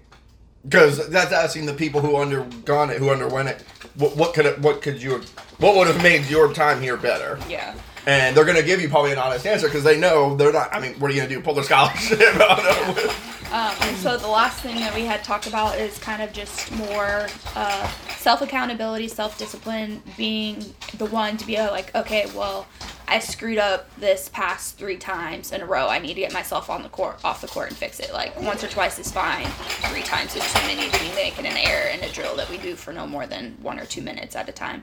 Because 0.64 1.08
that's 1.08 1.32
asking 1.32 1.66
the 1.66 1.74
people 1.74 2.00
who 2.00 2.16
undergone 2.16 2.90
it, 2.90 2.98
who 2.98 3.10
underwent 3.10 3.48
it, 3.48 3.64
what, 3.96 4.16
what 4.16 4.34
could 4.34 4.46
it, 4.46 4.58
what 4.60 4.82
could 4.82 5.02
you, 5.02 5.22
what 5.58 5.76
would 5.76 5.86
have 5.86 6.02
made 6.02 6.26
your 6.26 6.52
time 6.52 6.80
here 6.82 6.96
better? 6.96 7.38
Yeah. 7.48 7.74
And 8.06 8.36
they're 8.36 8.44
gonna 8.44 8.62
give 8.62 8.80
you 8.80 8.88
probably 8.88 9.12
an 9.12 9.18
honest 9.18 9.46
answer 9.46 9.66
because 9.66 9.84
they 9.84 9.98
know 9.98 10.34
they're 10.34 10.52
not. 10.52 10.74
I 10.74 10.80
mean, 10.80 10.94
what 10.94 11.10
are 11.10 11.14
you 11.14 11.20
gonna 11.20 11.34
do? 11.34 11.40
Pull 11.40 11.54
their 11.54 11.64
scholarship 11.64 12.20
out 12.36 12.88
of 12.88 12.98
it? 12.98 13.37
Um, 13.50 13.74
and 13.80 13.96
so 13.96 14.18
the 14.18 14.28
last 14.28 14.60
thing 14.60 14.76
that 14.76 14.94
we 14.94 15.06
had 15.06 15.24
talked 15.24 15.46
about 15.46 15.78
is 15.78 15.98
kind 15.98 16.22
of 16.22 16.34
just 16.34 16.70
more 16.72 17.26
uh, 17.54 17.90
self 18.18 18.42
accountability, 18.42 19.08
self 19.08 19.38
discipline, 19.38 20.02
being 20.18 20.62
the 20.98 21.06
one 21.06 21.38
to 21.38 21.46
be 21.46 21.56
uh, 21.56 21.70
like, 21.70 21.94
okay, 21.94 22.26
well, 22.34 22.66
I 23.06 23.20
screwed 23.20 23.56
up 23.56 23.88
this 23.96 24.28
past 24.28 24.76
three 24.76 24.98
times 24.98 25.50
in 25.50 25.62
a 25.62 25.66
row. 25.66 25.88
I 25.88 25.98
need 25.98 26.12
to 26.14 26.20
get 26.20 26.34
myself 26.34 26.68
on 26.68 26.82
the 26.82 26.90
court, 26.90 27.24
off 27.24 27.40
the 27.40 27.46
court, 27.46 27.68
and 27.68 27.76
fix 27.76 28.00
it. 28.00 28.12
Like 28.12 28.38
once 28.38 28.62
or 28.62 28.68
twice 28.68 28.98
is 28.98 29.10
fine. 29.10 29.46
Three 29.46 30.02
times 30.02 30.36
is 30.36 30.52
too 30.52 30.66
many 30.66 30.90
to 30.90 30.98
be 30.98 31.08
making 31.14 31.46
an 31.46 31.56
error 31.56 31.88
in 31.88 32.04
a 32.04 32.12
drill 32.12 32.36
that 32.36 32.50
we 32.50 32.58
do 32.58 32.76
for 32.76 32.92
no 32.92 33.06
more 33.06 33.26
than 33.26 33.56
one 33.62 33.78
or 33.78 33.86
two 33.86 34.02
minutes 34.02 34.36
at 34.36 34.46
a 34.50 34.52
time. 34.52 34.82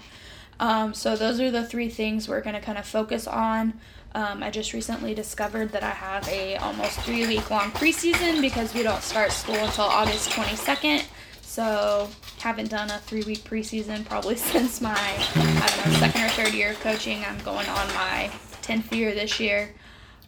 Um, 0.60 0.96
so 0.96 1.16
those 1.16 1.40
are 1.40 1.52
the 1.52 1.66
three 1.66 1.90
things 1.90 2.28
we're 2.28 2.42
going 2.42 2.56
to 2.56 2.62
kind 2.62 2.80
of 2.80 2.88
focus 2.88 3.28
on. 3.28 3.80
Um, 4.16 4.42
I 4.42 4.50
just 4.50 4.72
recently 4.72 5.14
discovered 5.14 5.74
that 5.74 5.84
I 5.84 5.90
have 5.90 6.26
a 6.30 6.56
almost 6.56 7.02
three 7.02 7.28
week 7.28 7.52
long 7.52 7.70
preseason 7.72 8.40
because 8.40 8.74
we 8.74 8.82
don't 8.82 9.04
start 9.04 9.34
school 9.34 9.56
until 9.56 9.84
August 9.84 10.30
22nd. 10.30 11.04
So 11.42 12.10
haven't 12.40 12.70
done 12.70 12.90
a 12.92 13.00
three 13.00 13.24
week 13.24 13.44
preseason 13.44 14.06
probably 14.06 14.36
since 14.52 14.80
my 14.80 14.96
I 14.96 15.74
don't 15.76 15.92
know 15.92 16.00
second 16.00 16.24
or 16.24 16.30
third 16.30 16.54
year 16.54 16.72
of 16.72 16.80
coaching. 16.80 17.26
I'm 17.26 17.38
going 17.40 17.68
on 17.68 17.88
my 17.90 18.32
10th 18.62 18.96
year 18.96 19.14
this 19.14 19.38
year. 19.38 19.76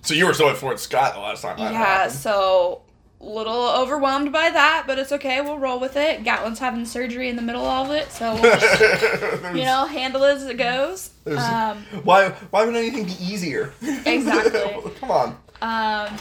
So 0.01 0.13
you 0.13 0.25
were 0.25 0.33
still 0.33 0.49
at 0.49 0.57
Fort 0.57 0.81
Scott 0.81 1.13
the 1.13 1.21
last 1.21 1.41
time. 1.41 1.57
Yeah, 1.57 1.71
happened. 1.71 2.11
so 2.11 2.81
little 3.19 3.69
overwhelmed 3.69 4.31
by 4.31 4.49
that, 4.49 4.83
but 4.87 4.99
it's 4.99 5.11
okay. 5.11 5.41
We'll 5.41 5.57
roll 5.59 5.79
with 5.79 5.95
it. 5.95 6.23
Gatlin's 6.23 6.59
having 6.59 6.85
surgery 6.85 7.29
in 7.29 7.35
the 7.35 7.41
middle 7.41 7.65
of 7.65 7.91
it, 7.91 8.11
so 8.11 8.35
we'll 8.35 8.43
just, 8.59 9.55
you 9.55 9.65
know 9.65 9.85
handle 9.85 10.23
it 10.23 10.35
as 10.35 10.45
it 10.45 10.57
goes. 10.57 11.09
Um, 11.25 11.83
why? 12.03 12.29
Why 12.51 12.65
would 12.65 12.75
anything 12.75 13.05
be 13.05 13.15
easier? 13.21 13.73
Exactly. 14.05 14.91
Come 14.99 15.11
on. 15.11 15.37
Um, 15.61 16.17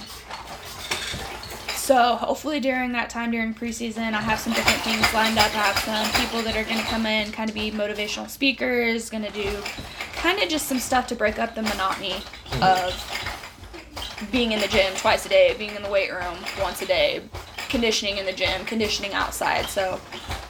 so 1.76 2.16
hopefully 2.16 2.58
during 2.58 2.92
that 2.92 3.10
time 3.10 3.30
during 3.30 3.54
preseason, 3.54 4.12
I 4.12 4.20
have 4.20 4.40
some 4.40 4.52
different 4.52 4.80
things 4.80 5.14
lined 5.14 5.38
up. 5.38 5.54
I 5.54 5.70
have 5.70 5.78
some 5.78 6.20
people 6.20 6.42
that 6.42 6.56
are 6.56 6.64
going 6.64 6.80
to 6.80 6.86
come 6.86 7.06
in, 7.06 7.30
kind 7.30 7.48
of 7.48 7.54
be 7.54 7.70
motivational 7.70 8.28
speakers, 8.28 9.08
going 9.08 9.22
to 9.22 9.30
do 9.30 9.62
kind 10.16 10.42
of 10.42 10.48
just 10.48 10.66
some 10.66 10.80
stuff 10.80 11.06
to 11.08 11.14
break 11.14 11.38
up 11.38 11.54
the 11.54 11.62
monotony 11.62 12.14
of 12.60 13.25
being 14.30 14.52
in 14.52 14.60
the 14.60 14.68
gym 14.68 14.94
twice 14.96 15.26
a 15.26 15.28
day, 15.28 15.54
being 15.58 15.74
in 15.74 15.82
the 15.82 15.90
weight 15.90 16.12
room 16.12 16.36
once 16.60 16.82
a 16.82 16.86
day, 16.86 17.22
conditioning 17.68 18.18
in 18.18 18.26
the 18.26 18.32
gym, 18.32 18.64
conditioning 18.64 19.12
outside. 19.12 19.66
So 19.66 20.00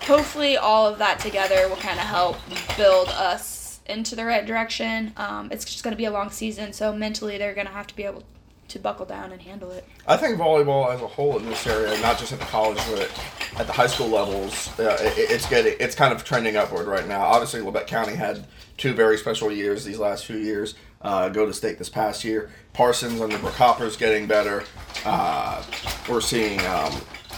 hopefully 0.02 0.56
all 0.56 0.86
of 0.86 0.98
that 0.98 1.18
together 1.18 1.68
will 1.68 1.76
kind 1.76 1.98
of 1.98 2.06
help 2.06 2.36
build 2.76 3.08
us 3.08 3.80
into 3.86 4.16
the 4.16 4.24
right 4.24 4.46
direction. 4.46 5.12
Um, 5.16 5.48
it's 5.50 5.64
just 5.64 5.84
going 5.84 5.92
to 5.92 5.98
be 5.98 6.06
a 6.06 6.10
long 6.10 6.30
season, 6.30 6.72
so 6.72 6.92
mentally 6.92 7.38
they're 7.38 7.54
going 7.54 7.66
to 7.66 7.72
have 7.72 7.86
to 7.88 7.96
be 7.96 8.04
able 8.04 8.24
to 8.68 8.78
buckle 8.78 9.06
down 9.06 9.32
and 9.32 9.40
handle 9.40 9.70
it. 9.70 9.84
I 10.06 10.16
think 10.16 10.38
volleyball 10.38 10.92
as 10.92 11.00
a 11.00 11.06
whole 11.06 11.38
in 11.38 11.46
this 11.46 11.66
area, 11.66 12.00
not 12.00 12.18
just 12.18 12.32
at 12.32 12.40
the 12.40 12.44
college 12.46 12.78
but 12.90 13.10
at 13.58 13.66
the 13.66 13.72
high 13.72 13.86
school 13.86 14.08
levels, 14.08 14.68
uh, 14.80 14.96
it, 15.00 15.30
it's 15.30 15.48
getting 15.48 15.76
it's 15.78 15.94
kind 15.94 16.12
of 16.12 16.24
trending 16.24 16.56
upward 16.56 16.86
right 16.86 17.06
now. 17.06 17.22
Obviously, 17.22 17.60
Labette 17.60 17.86
County 17.86 18.14
had 18.14 18.44
two 18.76 18.92
very 18.92 19.18
special 19.18 19.52
years 19.52 19.84
these 19.84 19.98
last 19.98 20.26
few 20.26 20.36
years. 20.36 20.74
Uh, 21.06 21.28
go 21.28 21.46
to 21.46 21.52
state 21.52 21.78
this 21.78 21.88
past 21.88 22.24
year. 22.24 22.50
Parsons 22.72 23.20
under 23.20 23.38
Hopper's 23.38 23.96
getting 23.96 24.26
better. 24.26 24.64
Uh, 25.04 25.62
we're 26.08 26.20
seeing 26.20 26.58
um, 26.66 26.92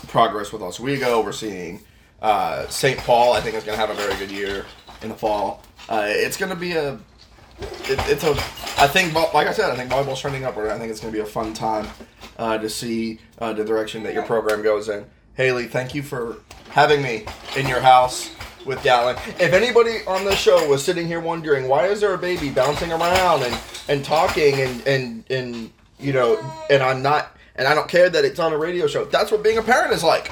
progress 0.07 0.55
with 0.55 0.63
Oswego. 0.63 1.23
We're 1.23 1.33
seeing 1.33 1.83
uh, 2.23 2.67
St. 2.69 2.99
Paul. 3.01 3.35
I 3.35 3.43
think 3.43 3.57
is 3.57 3.65
going 3.65 3.79
to 3.79 3.87
have 3.87 3.91
a 3.91 4.01
very 4.01 4.17
good 4.17 4.31
year 4.31 4.65
in 5.03 5.11
the 5.11 5.15
fall. 5.15 5.63
Uh, 5.87 6.05
it's 6.07 6.39
going 6.39 6.49
to 6.49 6.57
be 6.57 6.73
a 6.73 6.95
it, 7.61 7.99
it's 8.09 8.25
a. 8.25 8.31
I 8.81 8.87
think, 8.87 9.13
like 9.35 9.49
I 9.49 9.53
said, 9.53 9.71
I 9.71 9.77
think 9.77 9.91
volleyball's 9.91 10.23
trending 10.23 10.47
upward. 10.47 10.71
I 10.71 10.79
think 10.79 10.91
it's 10.91 11.01
going 11.01 11.13
to 11.13 11.19
be 11.19 11.23
a 11.23 11.31
fun 11.31 11.53
time 11.53 11.89
uh, 12.39 12.57
to 12.57 12.71
see 12.71 13.21
uh, 13.39 13.53
the 13.53 13.67
direction 13.67 14.03
that 14.05 14.15
your 14.15 14.23
program 14.23 14.63
goes 14.63 14.89
in. 14.89 15.05
Haley, 15.35 15.67
thank 15.67 15.95
you 15.95 16.03
for 16.03 16.39
having 16.71 17.03
me 17.03 17.27
in 17.55 17.69
your 17.69 17.81
house 17.81 18.31
with 18.65 18.83
Gatlin. 18.83 19.17
If 19.41 19.53
anybody 19.53 19.99
on 20.07 20.25
the 20.25 20.35
show 20.35 20.67
was 20.69 20.85
sitting 20.85 21.07
here 21.07 21.21
wondering 21.21 21.69
why 21.69 21.87
is 21.87 22.01
there 22.01 22.15
a 22.15 22.19
baby 22.19 22.51
bouncing 22.51 22.93
around 22.93 23.43
and 23.43 23.59
and 23.89 24.05
talking 24.05 24.55
and 24.61 24.87
and 24.87 25.25
and 25.31 25.73
you 26.01 26.13
know, 26.13 26.39
and 26.71 26.83
I'm 26.83 27.03
not, 27.03 27.37
and 27.57 27.67
I 27.67 27.75
don't 27.75 27.89
care 27.89 28.09
that 28.09 28.25
it's 28.25 28.39
on 28.39 28.53
a 28.53 28.59
radio 28.59 28.87
show. 28.87 29.05
That's 29.05 29.33
what 29.33 29.43
being 29.43 29.59
a 29.59 29.63
parent 29.63 29.93
is 29.93 30.05
like. 30.05 30.29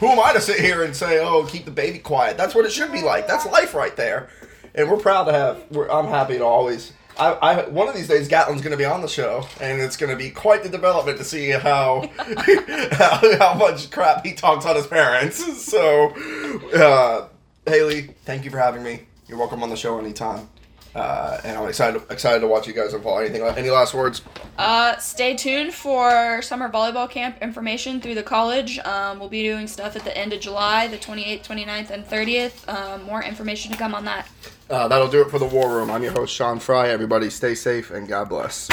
Who 0.00 0.06
am 0.08 0.20
I 0.20 0.32
to 0.32 0.40
sit 0.40 0.60
here 0.60 0.84
and 0.84 0.94
say, 0.94 1.18
"Oh, 1.18 1.44
keep 1.44 1.64
the 1.64 1.70
baby 1.72 1.98
quiet"? 1.98 2.36
That's 2.36 2.54
what 2.54 2.64
it 2.64 2.70
should 2.72 2.92
be 2.92 3.02
like. 3.02 3.26
That's 3.26 3.44
life 3.46 3.74
right 3.74 3.96
there. 3.96 4.28
and 4.74 4.88
we're 4.88 4.98
proud 4.98 5.24
to 5.24 5.32
have. 5.32 5.64
I'm 5.90 6.06
happy 6.06 6.38
to 6.38 6.44
always. 6.44 6.92
I, 7.18 7.32
I 7.32 7.68
one 7.68 7.88
of 7.88 7.96
these 7.96 8.06
days 8.06 8.28
Gatlin's 8.28 8.60
going 8.60 8.70
to 8.70 8.76
be 8.76 8.84
on 8.84 9.02
the 9.02 9.08
show, 9.08 9.44
and 9.60 9.80
it's 9.80 9.96
going 9.96 10.10
to 10.10 10.16
be 10.16 10.30
quite 10.30 10.62
the 10.62 10.68
development 10.68 11.18
to 11.18 11.24
see 11.24 11.50
how 11.50 12.08
how, 12.92 13.38
how 13.38 13.54
much 13.54 13.90
crap 13.90 14.24
he 14.24 14.34
talks 14.34 14.64
on 14.64 14.76
his 14.76 14.86
parents. 14.86 15.44
So, 15.68 16.10
uh, 16.76 17.26
Haley, 17.68 18.02
thank 18.24 18.44
you 18.44 18.50
for 18.50 18.58
having 18.58 18.82
me. 18.82 19.02
You're 19.26 19.38
welcome 19.38 19.62
on 19.62 19.70
the 19.70 19.76
show 19.76 19.98
anytime. 19.98 20.48
Uh, 20.94 21.40
and 21.44 21.56
I'm 21.56 21.68
excited 21.68 22.02
excited 22.10 22.40
to 22.40 22.46
watch 22.46 22.66
you 22.66 22.72
guys 22.72 22.94
evolve. 22.94 23.20
Anything? 23.22 23.42
Any 23.42 23.70
last 23.70 23.94
words? 23.94 24.22
Uh, 24.56 24.96
stay 24.96 25.36
tuned 25.36 25.74
for 25.74 26.40
summer 26.42 26.68
volleyball 26.68 27.08
camp 27.08 27.36
information 27.40 28.00
through 28.00 28.14
the 28.14 28.22
college. 28.22 28.78
Um, 28.80 29.20
we'll 29.20 29.28
be 29.28 29.42
doing 29.42 29.68
stuff 29.68 29.96
at 29.96 30.04
the 30.04 30.16
end 30.16 30.32
of 30.32 30.40
July, 30.40 30.88
the 30.88 30.96
28th, 30.96 31.46
29th, 31.46 31.90
and 31.90 32.04
30th. 32.04 32.68
Um, 32.68 33.02
more 33.04 33.22
information 33.22 33.70
to 33.70 33.78
come 33.78 33.94
on 33.94 34.04
that. 34.06 34.28
Uh, 34.70 34.88
that'll 34.88 35.08
do 35.08 35.20
it 35.20 35.30
for 35.30 35.38
the 35.38 35.46
War 35.46 35.68
Room. 35.68 35.90
I'm 35.90 36.02
your 36.02 36.12
host, 36.12 36.34
Sean 36.34 36.58
Fry. 36.58 36.88
Everybody 36.88 37.30
stay 37.30 37.54
safe 37.54 37.90
and 37.90 38.08
God 38.08 38.28
bless. 38.28 38.68